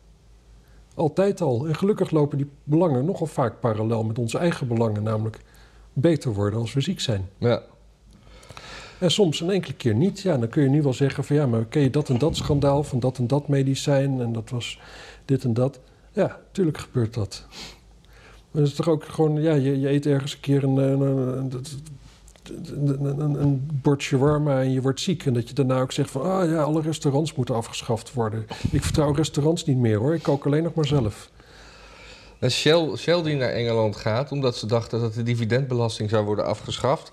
[0.94, 1.66] Altijd al.
[1.66, 5.02] En gelukkig lopen die belangen nogal vaak parallel met onze eigen belangen.
[5.02, 5.38] Namelijk
[5.92, 7.28] beter worden als we ziek zijn.
[7.38, 7.62] Ja.
[8.98, 10.20] En soms een enkele keer niet.
[10.20, 12.36] Ja, dan kun je nu wel zeggen van ja, maar ken je dat en dat
[12.36, 14.80] schandaal van dat en dat medicijn en dat was
[15.24, 15.80] dit en dat.
[16.12, 17.46] Ja, natuurlijk gebeurt dat.
[18.50, 21.00] Maar het is toch ook gewoon, ja, je, je eet ergens een keer een, een,
[21.00, 21.52] een,
[23.20, 25.26] een, een shawarma en je wordt ziek.
[25.26, 28.46] En dat je daarna ook zegt van, ah ja, alle restaurants moeten afgeschaft worden.
[28.70, 31.30] Ik vertrouw restaurants niet meer hoor, ik kook alleen nog maar zelf.
[32.38, 36.44] En Shell, Shell die naar Engeland gaat, omdat ze dachten dat de dividendbelasting zou worden
[36.44, 37.12] afgeschaft.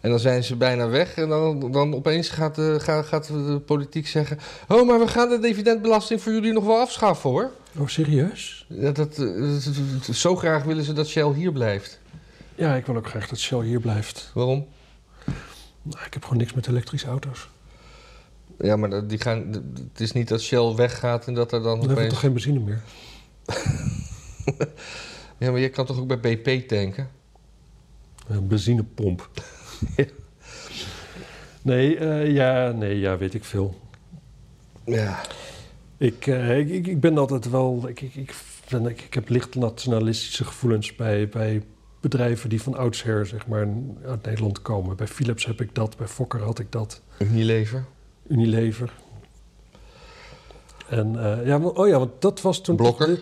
[0.00, 1.16] En dan zijn ze bijna weg.
[1.16, 5.28] En dan, dan opeens gaat de, gaat, gaat de politiek zeggen: Oh, maar we gaan
[5.28, 7.50] de dividendbelasting voor jullie nog wel afschaffen hoor.
[7.78, 8.66] Oh, serieus?
[8.68, 9.26] Ja, dat,
[10.12, 12.00] zo graag willen ze dat Shell hier blijft.
[12.54, 14.30] Ja, ik wil ook graag dat Shell hier blijft.
[14.34, 14.66] Waarom?
[15.82, 17.48] Nou, ik heb gewoon niks met elektrische auto's.
[18.58, 19.52] Ja, maar die gaan,
[19.92, 21.80] het is niet dat Shell weggaat en dat er dan.
[21.80, 21.98] Dan opeens...
[21.98, 22.82] hebben we toch geen benzine meer?
[25.38, 27.10] ja, maar je kan toch ook bij BP tanken?
[28.26, 29.30] Een benzinepomp.
[31.62, 33.80] nee, uh, ja, nee, ja, weet ik veel.
[34.84, 35.20] Ja.
[35.96, 37.88] Ik, uh, ik, ik, ben altijd wel.
[37.88, 38.34] Ik, ik, ik,
[38.70, 41.62] ben, ik, ik heb licht nationalistische gevoelens bij, bij
[42.00, 43.68] bedrijven die van oudsher zeg maar,
[44.06, 44.96] uit Nederland komen.
[44.96, 47.00] Bij Philips heb ik dat, bij Fokker had ik dat.
[47.18, 47.84] Unilever?
[48.26, 48.92] Unilever.
[50.88, 52.76] En uh, ja, oh ja, want dat was toen.
[52.76, 53.20] Blokker?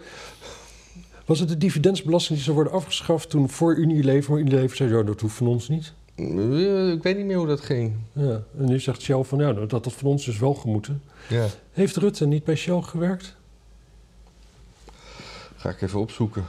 [1.24, 4.30] was het de dividendsbelasting die zou worden afgeschaft toen voor Unilever?
[4.30, 5.92] Maar Unilever zei: ja, dat hoeft van ons niet.
[6.14, 7.94] Eh, ik weet niet meer hoe dat ging.
[8.12, 11.02] Ja, en nu zegt Shell van, ja, dat dat van ons dus wel gemoeten.
[11.28, 11.46] Ja.
[11.72, 13.36] Heeft Rutte niet bij Shell gewerkt?
[15.56, 16.44] Ga ik even opzoeken.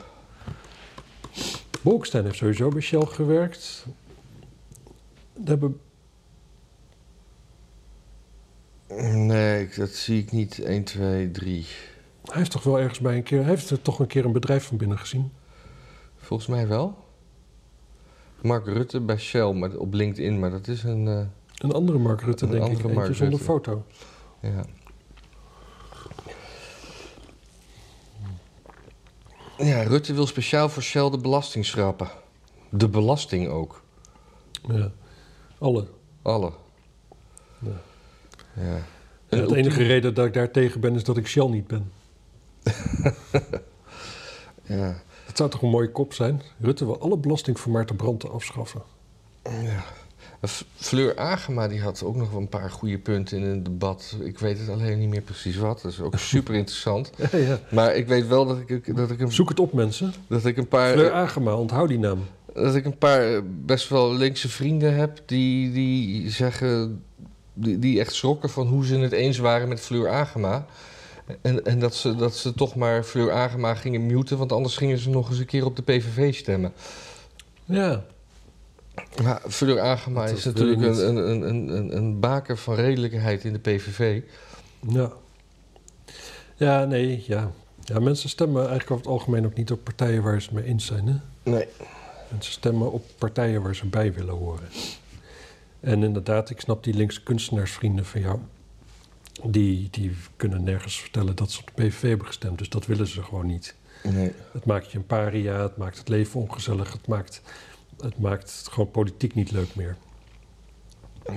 [1.81, 3.85] Bolkestein heeft sowieso bij Shell gewerkt.
[5.33, 5.79] Dat hebben...
[9.13, 11.65] Nee, dat zie ik niet 1, 2, 3.
[12.23, 13.39] Hij heeft toch wel ergens bij een keer...
[13.39, 15.31] Hij heeft er toch een keer een bedrijf van binnen gezien?
[16.17, 17.02] Volgens mij wel.
[18.43, 21.05] Mark Rutte bij Shell maar op LinkedIn, maar dat is een...
[21.05, 21.21] Uh,
[21.57, 22.83] een andere Mark Rutte, denk ik.
[22.83, 23.85] Mark Eentje zonder foto.
[24.39, 24.65] Ja.
[29.57, 32.07] Ja, Rutte wil speciaal voor Shell de belasting schrappen.
[32.69, 33.81] De belasting ook.
[34.67, 34.91] Ja,
[35.57, 35.87] alle.
[36.21, 36.51] Alle.
[37.59, 37.81] Ja.
[38.53, 38.77] ja.
[39.29, 41.91] En de enige reden dat ik daar tegen ben, is dat ik Shell niet ben.
[44.79, 45.01] ja.
[45.33, 46.41] Het zou toch een mooie kop zijn?
[46.59, 48.81] Rutte wil alle belasting voor Maarten Brand afschaffen.
[49.43, 49.83] Ja.
[50.75, 54.17] Fleur Agema die had ook nog een paar goede punten in een debat.
[54.23, 55.81] Ik weet het alleen niet meer precies wat.
[55.81, 57.11] Dat is ook super interessant.
[57.31, 57.59] Ja, ja.
[57.71, 59.31] Maar ik weet wel dat ik, dat ik een...
[59.31, 60.13] Zoek het op, mensen.
[60.27, 60.91] Dat ik een paar...
[60.91, 62.19] Fleur Agema, onthoud die naam.
[62.53, 67.03] Dat ik een paar best wel linkse vrienden heb die, die zeggen...
[67.53, 70.65] Die, die echt schrokken van hoe ze het eens waren met Fleur Agema.
[71.41, 74.37] En, en dat, ze, dat ze toch maar Fleur Agema gingen muten...
[74.37, 76.73] want anders gingen ze nog eens een keer op de PVV stemmen.
[77.65, 78.03] Ja,
[79.23, 83.59] maar Fleur Agema is natuurlijk een, een, een, een, een baker van redelijkheid in de
[83.59, 84.21] PVV.
[84.87, 85.11] Ja.
[86.55, 87.51] Ja, nee, ja.
[87.83, 90.85] Ja, mensen stemmen eigenlijk over het algemeen ook niet op partijen waar ze mee eens
[90.85, 91.07] zijn.
[91.07, 91.15] Hè?
[91.51, 91.67] Nee.
[92.29, 94.67] Mensen stemmen op partijen waar ze bij willen horen.
[95.79, 98.39] En inderdaad, ik snap die linkse kunstenaarsvrienden van jou.
[99.41, 102.57] Die, die kunnen nergens vertellen dat ze op de PVV hebben gestemd.
[102.57, 103.75] Dus dat willen ze gewoon niet.
[104.03, 104.31] Nee.
[104.51, 106.93] Het maakt je een paria, het maakt het leven ongezellig.
[106.93, 107.41] Het maakt,
[107.99, 109.97] het maakt gewoon politiek niet leuk meer.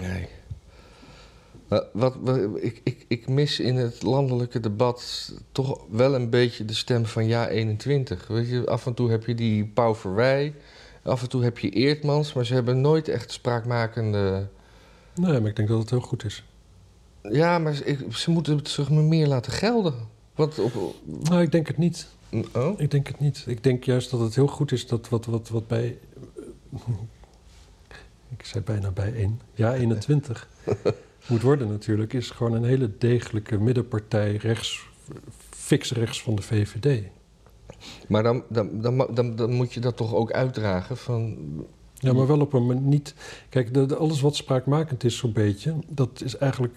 [0.00, 0.28] Nee.
[1.68, 6.74] Wat, wat, ik, ik, ik mis in het landelijke debat toch wel een beetje de
[6.74, 8.26] stem van ja 21.
[8.26, 10.54] Weet je, af en toe heb je die Pauw Verwij,
[11.02, 14.48] af en toe heb je Eertmans, maar ze hebben nooit echt spraakmakende.
[15.14, 16.44] Nee, maar ik denk dat het heel goed is.
[17.30, 19.94] Ja, maar ze, ik- ze moeten het zich maar meer laten gelden.
[20.34, 20.72] Wat op.
[21.04, 22.08] Nou, ik denk het niet.
[22.54, 22.80] Oh?
[22.80, 23.44] Ik denk het niet.
[23.46, 25.98] Ik denk juist dat het heel goed is dat wat, wat, wat bij.
[28.36, 29.40] Ik zei bijna bij één.
[29.54, 30.48] Ja, 21.
[31.28, 34.88] moet worden natuurlijk, is gewoon een hele degelijke middenpartij rechts,
[35.50, 37.02] fix rechts van de VVD.
[38.08, 41.36] Maar dan, dan, dan, dan, dan moet je dat toch ook uitdragen van.
[41.94, 43.14] Ja, maar wel op een manier niet.
[43.48, 46.74] Kijk, de, de- alles wat spraakmakend is, zo'n beetje, dat is eigenlijk.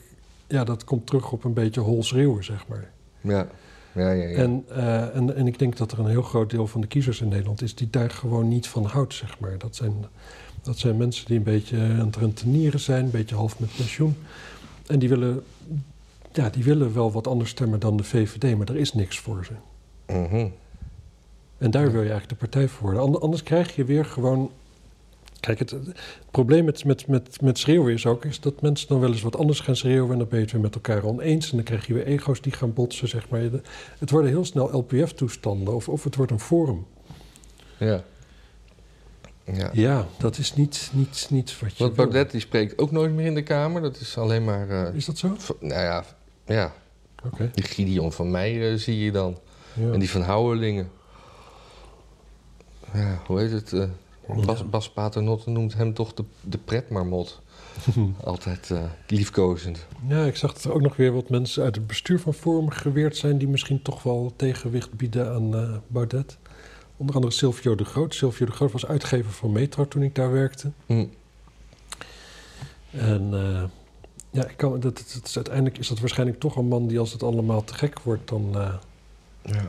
[0.49, 2.89] Ja, dat komt terug op een beetje hol schreeuwen, zeg maar.
[3.21, 3.47] Ja,
[3.95, 4.27] ja, ja.
[4.27, 4.37] ja.
[4.37, 7.21] En, eh, en, en ik denk dat er een heel groot deel van de kiezers
[7.21, 9.57] in Nederland is die daar gewoon niet van houdt, zeg maar.
[9.57, 9.93] Dat zijn,
[10.61, 14.15] dat zijn mensen die een beetje aan het rentenieren zijn, een beetje half met pensioen.
[14.87, 15.43] En die willen,
[16.33, 19.45] ja, die willen wel wat anders stemmen dan de VVD, maar er is niks voor
[19.45, 19.53] ze.
[20.13, 20.47] Mhm.
[21.57, 23.01] En daar wil je eigenlijk de partij voor worden.
[23.01, 24.51] Ander- Anders krijg je weer gewoon.
[25.39, 25.91] Kijk, het, het
[26.31, 29.37] probleem met, met, met, met schreeuwen is ook is dat mensen dan wel eens wat
[29.37, 30.11] anders gaan schreeuwen.
[30.11, 31.49] En dan ben je het weer met elkaar oneens.
[31.49, 33.41] En dan krijg je weer ego's die gaan botsen, zeg maar.
[33.99, 36.85] Het worden heel snel LPF-toestanden of, of het wordt een forum.
[37.77, 38.03] Ja.
[39.53, 39.69] Ja.
[39.73, 41.83] Ja, dat is niet, niet, niet wat je.
[41.83, 41.95] Want.
[41.95, 43.81] Baudet die spreekt ook nooit meer in de Kamer.
[43.81, 44.69] Dat is alleen maar.
[44.69, 45.33] eh, Is dat zo?
[45.37, 46.05] v- nou ja,
[46.45, 46.73] ja,
[47.25, 47.49] Oké.
[47.53, 49.37] die Gideon van mij eh, zie je dan.
[49.73, 49.91] Ja.
[49.91, 50.89] En die van Houwelingen.
[52.93, 53.73] Ja, hoe heet het?
[53.73, 53.83] eh,
[54.35, 54.69] Bas.
[54.69, 57.41] Bas Paternotte noemt hem toch de, de pretmarmot.
[58.23, 59.85] Altijd eh, liefkozend.
[60.07, 62.69] Ja, ik zag dat er ook nog weer wat mensen uit het bestuur van Forum
[62.69, 63.37] geweerd zijn...
[63.37, 66.37] die misschien toch wel tegenwicht bieden aan eh, Baudet.
[66.97, 68.15] Onder andere Silvio de Groot.
[68.15, 70.71] Silvio de Groot was uitgever van Metro toen ik daar werkte.
[70.85, 71.05] Hm.
[72.91, 73.63] En eh,
[74.29, 76.99] ja, ik kan, dat, dat, dat is, uiteindelijk is dat waarschijnlijk toch een man die
[76.99, 78.29] als het allemaal te gek wordt...
[78.29, 78.55] dan
[79.41, 79.65] Ja.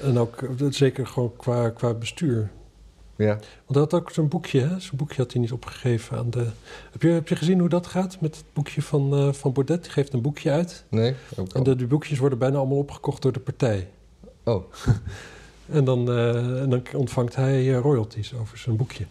[0.00, 2.50] en ook zeker gewoon qua, qua bestuur.
[3.16, 3.26] Ja.
[3.34, 4.80] Want hij had ook zo'n boekje, hè?
[4.80, 6.46] Zo'n boekje had hij niet opgegeven aan de...
[6.92, 9.82] Heb je, heb je gezien hoe dat gaat met het boekje van, eh, van Baudet?
[9.82, 10.84] Die geeft een boekje uit.
[10.88, 11.14] Nee?
[11.36, 11.62] Ook En al.
[11.62, 13.88] de, die boekjes worden bijna allemaal opgekocht door de partij.
[14.44, 14.64] Oh,
[15.70, 19.06] En dan, eh, en dan ontvangt hij eh, royalties over zijn boekje.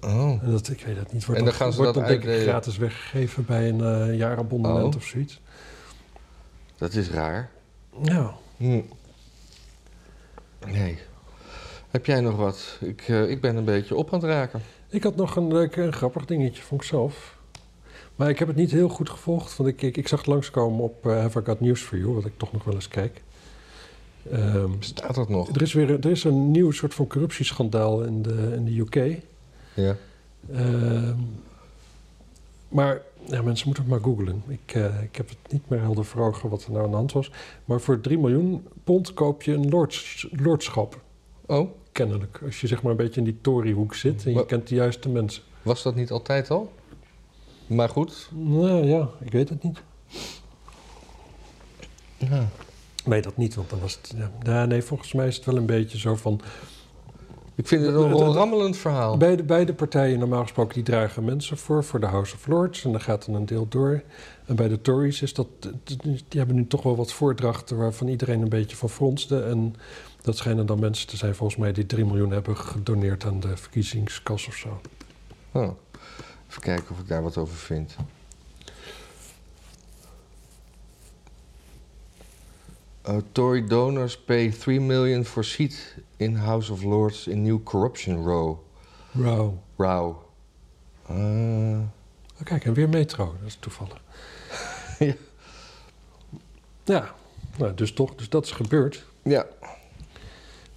[0.00, 0.42] oh.
[0.42, 1.24] En dat, ik weet het niet.
[1.24, 3.80] Wordt En dan dan, gaan ze wordt dat dan denk ik gratis weggegeven bij een
[3.80, 5.00] eh jaarabonnement Oh.
[5.00, 5.40] of zoiets.
[6.76, 7.50] dat is raar.
[8.02, 8.34] Ja.
[8.56, 8.80] Hm.
[10.66, 10.98] Nee.
[11.90, 12.78] Heb jij nog wat?
[12.80, 14.60] Ik, eh, ik ben een beetje op aan het raken.
[14.88, 17.38] Ik had nog een leuk en grappig dingetje, vond ik zelf.
[18.16, 19.56] Maar ik heb het niet heel goed gevolgd.
[19.56, 22.12] Want ik, ik, ik zag het langskomen op eh Have I Got News For You,
[22.12, 23.22] wat ik toch nog wel eens kijk.
[24.30, 25.48] Ehm, Bestaat dat nog?
[25.48, 29.22] er, is weer, er is een nieuw soort van corruptieschandaal in de, in de UK.
[29.74, 29.96] Ja.
[30.52, 31.16] Ehm,
[32.68, 34.42] maar ja, mensen moeten het maar googlen.
[34.48, 36.96] Ik, eh, ik heb het niet meer helder voor ogen wat er nou aan de
[36.96, 37.30] hand was.
[37.64, 41.00] Maar voor 3 miljoen pond koop je een lords, lordschap.
[41.50, 42.40] Oh, Kennelijk.
[42.44, 45.08] Als je zeg maar een beetje in die Toryhoek zit en je kent de juiste
[45.08, 45.42] mensen.
[45.62, 46.72] was dat niet altijd al?
[47.66, 48.28] Maar goed.
[48.32, 49.82] Nou ja, ik weet het niet.
[52.16, 52.48] Ja.
[53.04, 54.14] Nee, dat niet, want dan was het...
[54.42, 56.40] Ja, nee, volgens mij is het wel een beetje zo van...
[57.54, 59.16] Ik vind het een rammelend verhaal.
[59.16, 62.84] Beide, beide partijen normaal gesproken die dragen mensen voor, voor de House of Lords.
[62.84, 64.02] En dan gaat er een deel door.
[64.46, 65.46] En bij de Tories is dat...
[65.84, 69.42] Die hebben nu toch wel wat voordrachten waarvan iedereen een beetje van fronste.
[69.42, 69.74] En
[70.22, 73.56] dat schijnen dan mensen te zijn volgens mij die 3 miljoen hebben gedoneerd aan de
[73.56, 74.80] verkiezingskas of zo.
[75.52, 75.70] Oh.
[76.48, 77.96] Even kijken of ik daar wat over vind.
[83.08, 85.74] Uh, Tory donors pay 3 million for seat
[86.16, 88.58] in House of Lords in new corruption row.
[89.10, 89.54] Wow.
[89.76, 90.16] Row.
[91.10, 91.78] Uh,
[92.40, 93.24] Oh, kijk, en weer metro.
[93.38, 94.00] Dat is toevallig.
[94.98, 95.14] Ja.
[96.84, 97.14] Ja,
[97.56, 98.14] nou, dus toch.
[98.14, 99.04] Dus dat is gebeurd.
[99.22, 99.46] ja.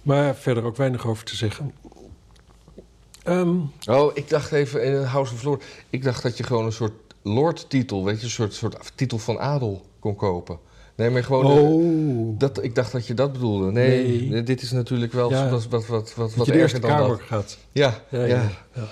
[0.04, 1.72] Maar verder ook weinig over te zeggen.
[3.22, 3.56] Ehm,
[3.90, 5.64] Oh, ik dacht even in House of Lords.
[5.90, 6.92] Ik dacht dat je gewoon een soort
[7.22, 10.58] lord-titel, weet je, een soort, soort titel van adel kon kopen.
[10.96, 11.44] Nee, maar gewoon.
[11.44, 13.70] eh, oh, Dat, ik dacht dat je dat bedoelde.
[13.70, 15.48] Nee, dit is natuurlijk wel Ja.
[15.50, 17.20] wat, wat, wat, wat, je de Eerste erger dan Kamer dat.
[17.26, 17.58] gaat.
[17.72, 18.50] Ja, Ja, ja.
[18.74, 18.82] ja.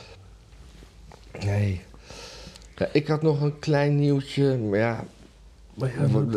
[1.44, 1.80] Nee.
[2.92, 5.04] Ik had nog een klein nieuwtje, maar ja,
[5.74, 5.92] Maar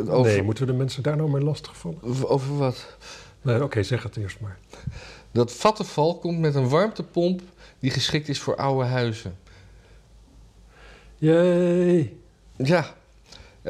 [0.10, 1.98] Over- Nee, moeten we de mensen daar nou mee lastigvallen?
[2.28, 2.96] Over wat?
[3.46, 4.58] Nee, Oké, zeg het eerst maar.
[5.32, 7.42] Dat Vattenfall komt met een warmtepomp
[7.80, 9.38] die geschikt is voor oude huizen.
[11.16, 12.20] Jee.
[12.56, 12.96] Ja,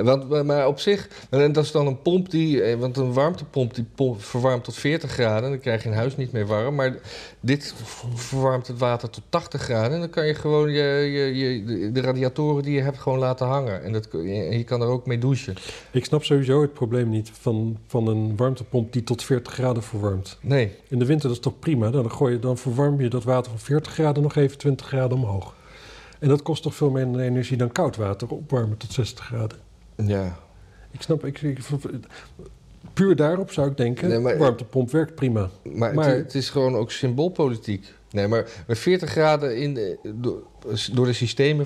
[0.03, 3.75] want, maar op zich, en dat is dan een pomp die, eh, want een warmtepomp
[3.75, 6.75] die pomp verwarmt tot 40 graden, dan krijg je een huis niet meer warm.
[6.75, 6.95] Maar
[7.39, 7.73] dit
[8.13, 12.01] verwarmt het water tot 80 graden en dan kan je gewoon je, je, je, de
[12.01, 13.83] radiatoren die je hebt gewoon laten hangen.
[13.83, 15.55] En, dat, je kan er ook mee douchen.
[15.91, 20.37] Ik snap sowieso het probleem niet van, van een warmtepomp die tot 40 graden verwarmt.
[20.41, 21.89] Nee, In de winter dat is toch prima?
[21.89, 25.17] Dan, gooi je, dan verwarm je dat water van 40 graden nog even 20 graden
[25.17, 25.53] omhoog.
[26.19, 29.64] En dat kost toch veel meer energie dan koud water opwarmen tot 60 graden.
[29.95, 30.37] Ja.
[30.91, 31.59] Ik snap, ik, ik-
[32.93, 35.49] puur daarop zou ik denken, Nee, maar- warmtepomp werkt prima.
[35.63, 37.93] Maar, Maar- Het, het is gewoon ook symboolpolitiek.
[38.11, 40.43] Nee, maar met 40 graden in de, door,
[40.93, 41.65] door de systemen,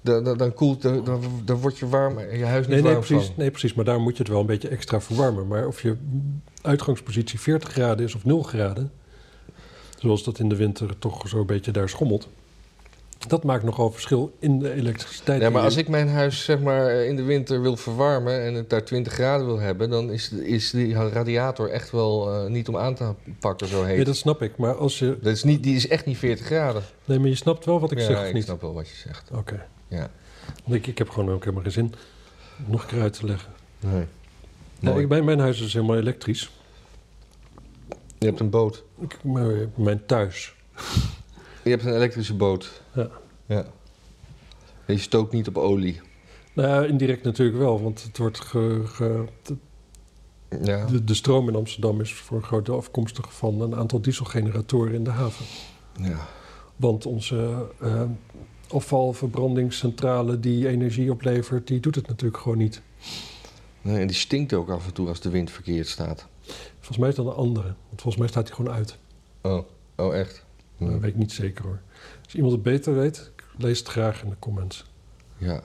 [0.00, 3.26] dan, dan, koelt, dan, dan, wordt je warm, je huis niet Nee, nee, warm precies,
[3.26, 3.34] van.
[3.36, 3.74] nee, precies.
[3.74, 5.46] Maar daar moet je het wel een beetje extra verwarmen.
[5.46, 5.96] Maar of je
[6.62, 8.92] uitgangspositie 40 graden is of 0 graden,
[9.98, 12.28] zoals dat in de winter toch zo'n beetje daar schommelt,
[13.28, 15.40] dat maakt nogal verschil in de elektriciteit.
[15.40, 18.70] Ja, maar als ik mijn huis zeg maar in de winter wil verwarmen en het
[18.70, 22.76] daar 20 graden wil hebben, dan is, is die radiator echt wel eh, niet om
[22.76, 23.96] aan te pakken zo heet.
[23.96, 24.56] Nee, dat snap ik.
[24.56, 25.18] Maar als je.
[25.22, 26.82] Dat is niet, die is echt niet 40 graden.
[27.04, 28.44] Nee, maar je snapt wel wat ik ja, zeg, of ik niet?
[28.44, 29.30] snap wel wat je zegt.
[29.32, 29.66] Oké.
[29.88, 30.10] Ja.
[30.66, 31.94] Ik, ik heb gewoon ook helemaal geen zin
[32.66, 33.52] om nog een keer uit te leggen.
[33.80, 34.04] Nee.
[34.80, 36.50] Nou, ik, mijn, mijn huis is helemaal elektrisch.
[38.18, 38.84] Je hebt een boot.
[39.00, 40.54] Ik, maar mijn thuis.
[41.68, 42.82] Je hebt een elektrische boot.
[42.94, 43.08] Ja.
[43.46, 43.66] ja.
[44.86, 46.00] En je stookt niet op olie.
[46.52, 49.24] Nou, indirect natuurlijk wel, want het wordt ge, ge-
[50.62, 50.84] Ja.
[50.86, 54.94] de, de stroom in Amsterdam is voor een groot deel afkomstig van een aantal dieselgeneratoren
[54.94, 55.44] in de haven.
[56.00, 56.26] ja.
[56.76, 58.02] Want onze eh,
[58.68, 62.82] afvalverbrandingscentrale die energie oplevert, die doet het natuurlijk gewoon niet.
[63.82, 66.26] Nee, en die stinkt ook af en toe als de wind verkeerd staat.
[66.76, 67.66] Volgens mij is dat een andere.
[67.88, 68.98] Want volgens mij staat die gewoon uit.
[69.42, 69.60] Oh,
[69.96, 70.44] oh echt?
[70.78, 71.80] Maar dat weet ik niet zeker hoor.
[72.24, 74.84] Als iemand het beter weet, lees het graag in de comments.
[75.36, 75.62] Ja.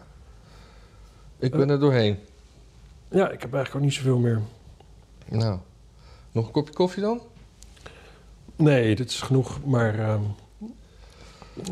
[1.40, 2.18] Ik ben er doorheen.
[3.10, 4.42] Ja, ik heb eigenlijk ook niet zoveel meer.
[5.30, 5.60] Nou,
[6.32, 7.22] nog een kopje koffie dan?
[8.56, 9.66] Nee, dit is genoeg.
[9.66, 10.22] Maar ehm,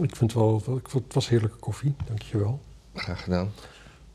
[0.01, 1.93] ik vind wel, wel- ik vond, het was heerlijke koffie.
[2.07, 2.59] Dankjewel.
[2.95, 3.51] Graag gedaan.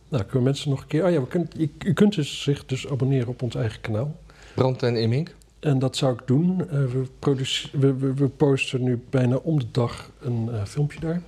[0.08, 1.04] Nou, kunnen mensen nog een keer...
[1.04, 4.16] Oh ja, we kunnen, je, je kunt dus zich dus abonneren op ons eigen kanaal.
[4.54, 5.34] Brand en Immink.
[5.66, 6.68] En dat zou ik doen.
[6.70, 7.06] Eh, we,
[7.72, 11.22] we, we, we posten nu bijna om de dag een eh, filmpje daar.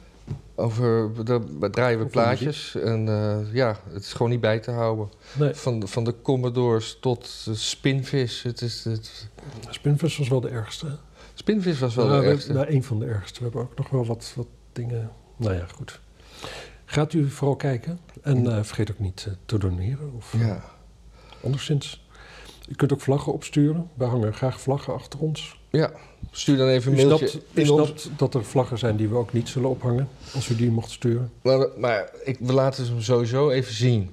[0.55, 2.74] Over, daar draaien we Over plaatjes.
[2.74, 5.09] En eh, ja, het is gewoon niet bij te houden.
[5.39, 8.43] Nee, Van, de- van de Commodores tot de Spinvis.
[8.43, 9.28] Het is, het,
[9.70, 10.86] Spinvis was wel de ergste.
[11.34, 12.53] Spinvis was wel Nou, de we- ergste.
[12.53, 13.39] Nou, een van de ergste.
[13.39, 15.11] We hebben ook nog wel wat, wat dingen...
[15.36, 16.01] Nou ja, goed.
[16.84, 17.99] Gaat u vooral kijken.
[18.22, 20.12] En vergeet ook niet te doneren.
[20.16, 20.64] Of Ja.
[21.45, 22.07] anderszins.
[22.69, 23.91] U kunt ook vlaggen opsturen.
[23.95, 25.61] We hangen graag vlaggen achter ons.
[25.71, 25.91] ja,
[26.31, 27.41] stuur dan even een mailtje.
[27.53, 30.09] in ons- snapt dat er vlaggen zijn die we ook niet zullen ophangen.
[30.35, 31.33] Als u die mocht sturen.
[31.43, 34.11] Maar, maar ik, we laten ze hem sowieso even zien.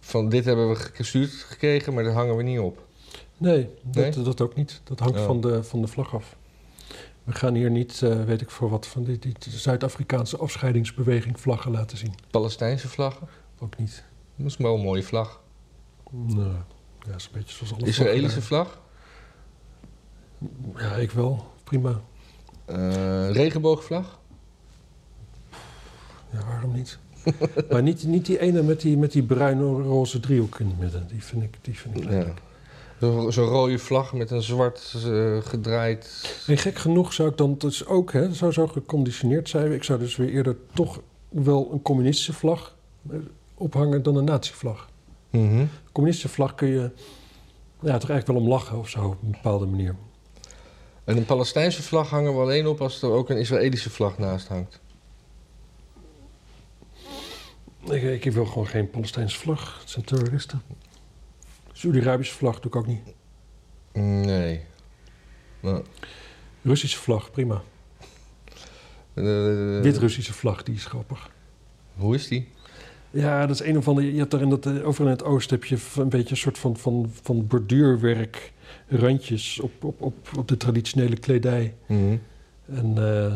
[0.00, 2.82] Van dit hebben we gestuurd gekregen, maar dat hangen we niet op.
[3.36, 4.24] Nee, dat, Nee?
[4.24, 4.80] dat ook niet.
[4.84, 5.24] Dat hangt Oh.
[5.26, 6.36] van, de, van de vlag af.
[7.24, 11.70] We gaan hier niet, eh, weet ik voor wat, van die, die Zuid-Afrikaanse afscheidingsbeweging vlaggen
[11.72, 12.14] laten zien.
[12.30, 13.28] Palestijnse vlaggen.
[13.58, 14.04] Ook niet.
[14.36, 15.40] Dat is wel een mooie vlag.
[16.10, 16.52] Nou,
[17.06, 18.80] ja, is een beetje zoals alle Israëlische vlag.
[20.76, 21.46] Ja, ik wel.
[21.64, 22.00] Prima.
[22.64, 24.18] Eh, regenboogvlag.
[26.30, 26.98] Ja, waarom niet?
[27.70, 31.06] maar niet, niet die ene met die, met die bruin-roze driehoek in het midden.
[31.06, 32.26] Die vind ik, die vind ik leuk.
[32.26, 32.34] Ja.
[33.00, 36.34] Zo'n zo rode vlag met een zwart eh, gedraaid.
[36.46, 39.72] En gek genoeg zou ik dan dus ook, hè, zou zo geconditioneerd zijn.
[39.72, 42.76] Ik zou dus weer eerder toch wel een communistische vlag
[43.10, 43.16] eh,
[43.54, 44.89] ophangen dan een nazi-vlag.
[45.30, 46.90] Een communistische vlag kun je
[47.80, 49.96] ja, toch eigenlijk wel om lachen of zo, op een bepaalde manier.
[51.04, 54.48] En een Palestijnse vlag hangen we alleen op als er ook een Israëlische vlag naast
[54.48, 54.80] hangt.
[57.90, 59.78] Ik, ik wil gewoon geen Palestijnse vlag.
[59.80, 60.62] Het zijn terroristen.
[61.72, 63.00] Saudi-Arabische vlag doe ik ook niet.
[64.26, 64.60] Nee.
[65.60, 65.84] Nou,
[66.62, 67.62] Russische vlag, prima.
[69.14, 71.30] eh, Wit-Russische vlag, die is grappig.
[71.96, 72.48] Hoe is die?
[73.10, 74.12] Ja, dat is een of andere.
[74.12, 76.36] Je hebt daar in dat, eh, overal in het oosten heb je een beetje een
[76.36, 78.52] soort van, van, van borduurwerk,
[78.88, 81.74] randjes op, op, op, op de traditionele kledij.
[81.86, 82.16] Mhm.
[82.64, 83.34] En eh,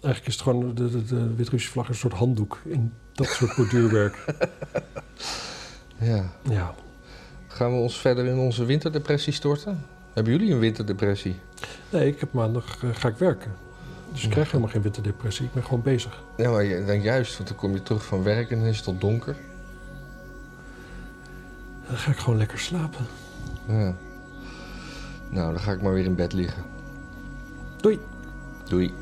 [0.00, 3.56] eigenlijk is het gewoon de, de, de Wit-Russische vlag een soort handdoek in dat soort
[3.56, 4.24] borduurwerk.
[6.02, 6.32] Ja.
[6.50, 6.74] ja.
[7.46, 9.86] Gaan we ons verder in onze winterdepressie storten?
[10.14, 11.34] Hebben jullie een winterdepressie?
[11.90, 13.52] Nee, ik heb maandag eh, ga ik werken.
[14.12, 15.44] Dus ik krijg helemaal geen winterdepressie.
[15.46, 16.22] Ik ben gewoon bezig.
[16.36, 18.76] Ja, maar je- dan juist, want dan kom je terug van werk en dan is
[18.76, 19.36] het al donker.
[21.88, 23.06] Dan ga ik gewoon lekker slapen.
[23.68, 23.94] Ja.
[25.28, 26.62] Nou, dan ga ik maar weer in bed liggen.
[27.76, 28.00] Doei.
[28.68, 28.94] Doei.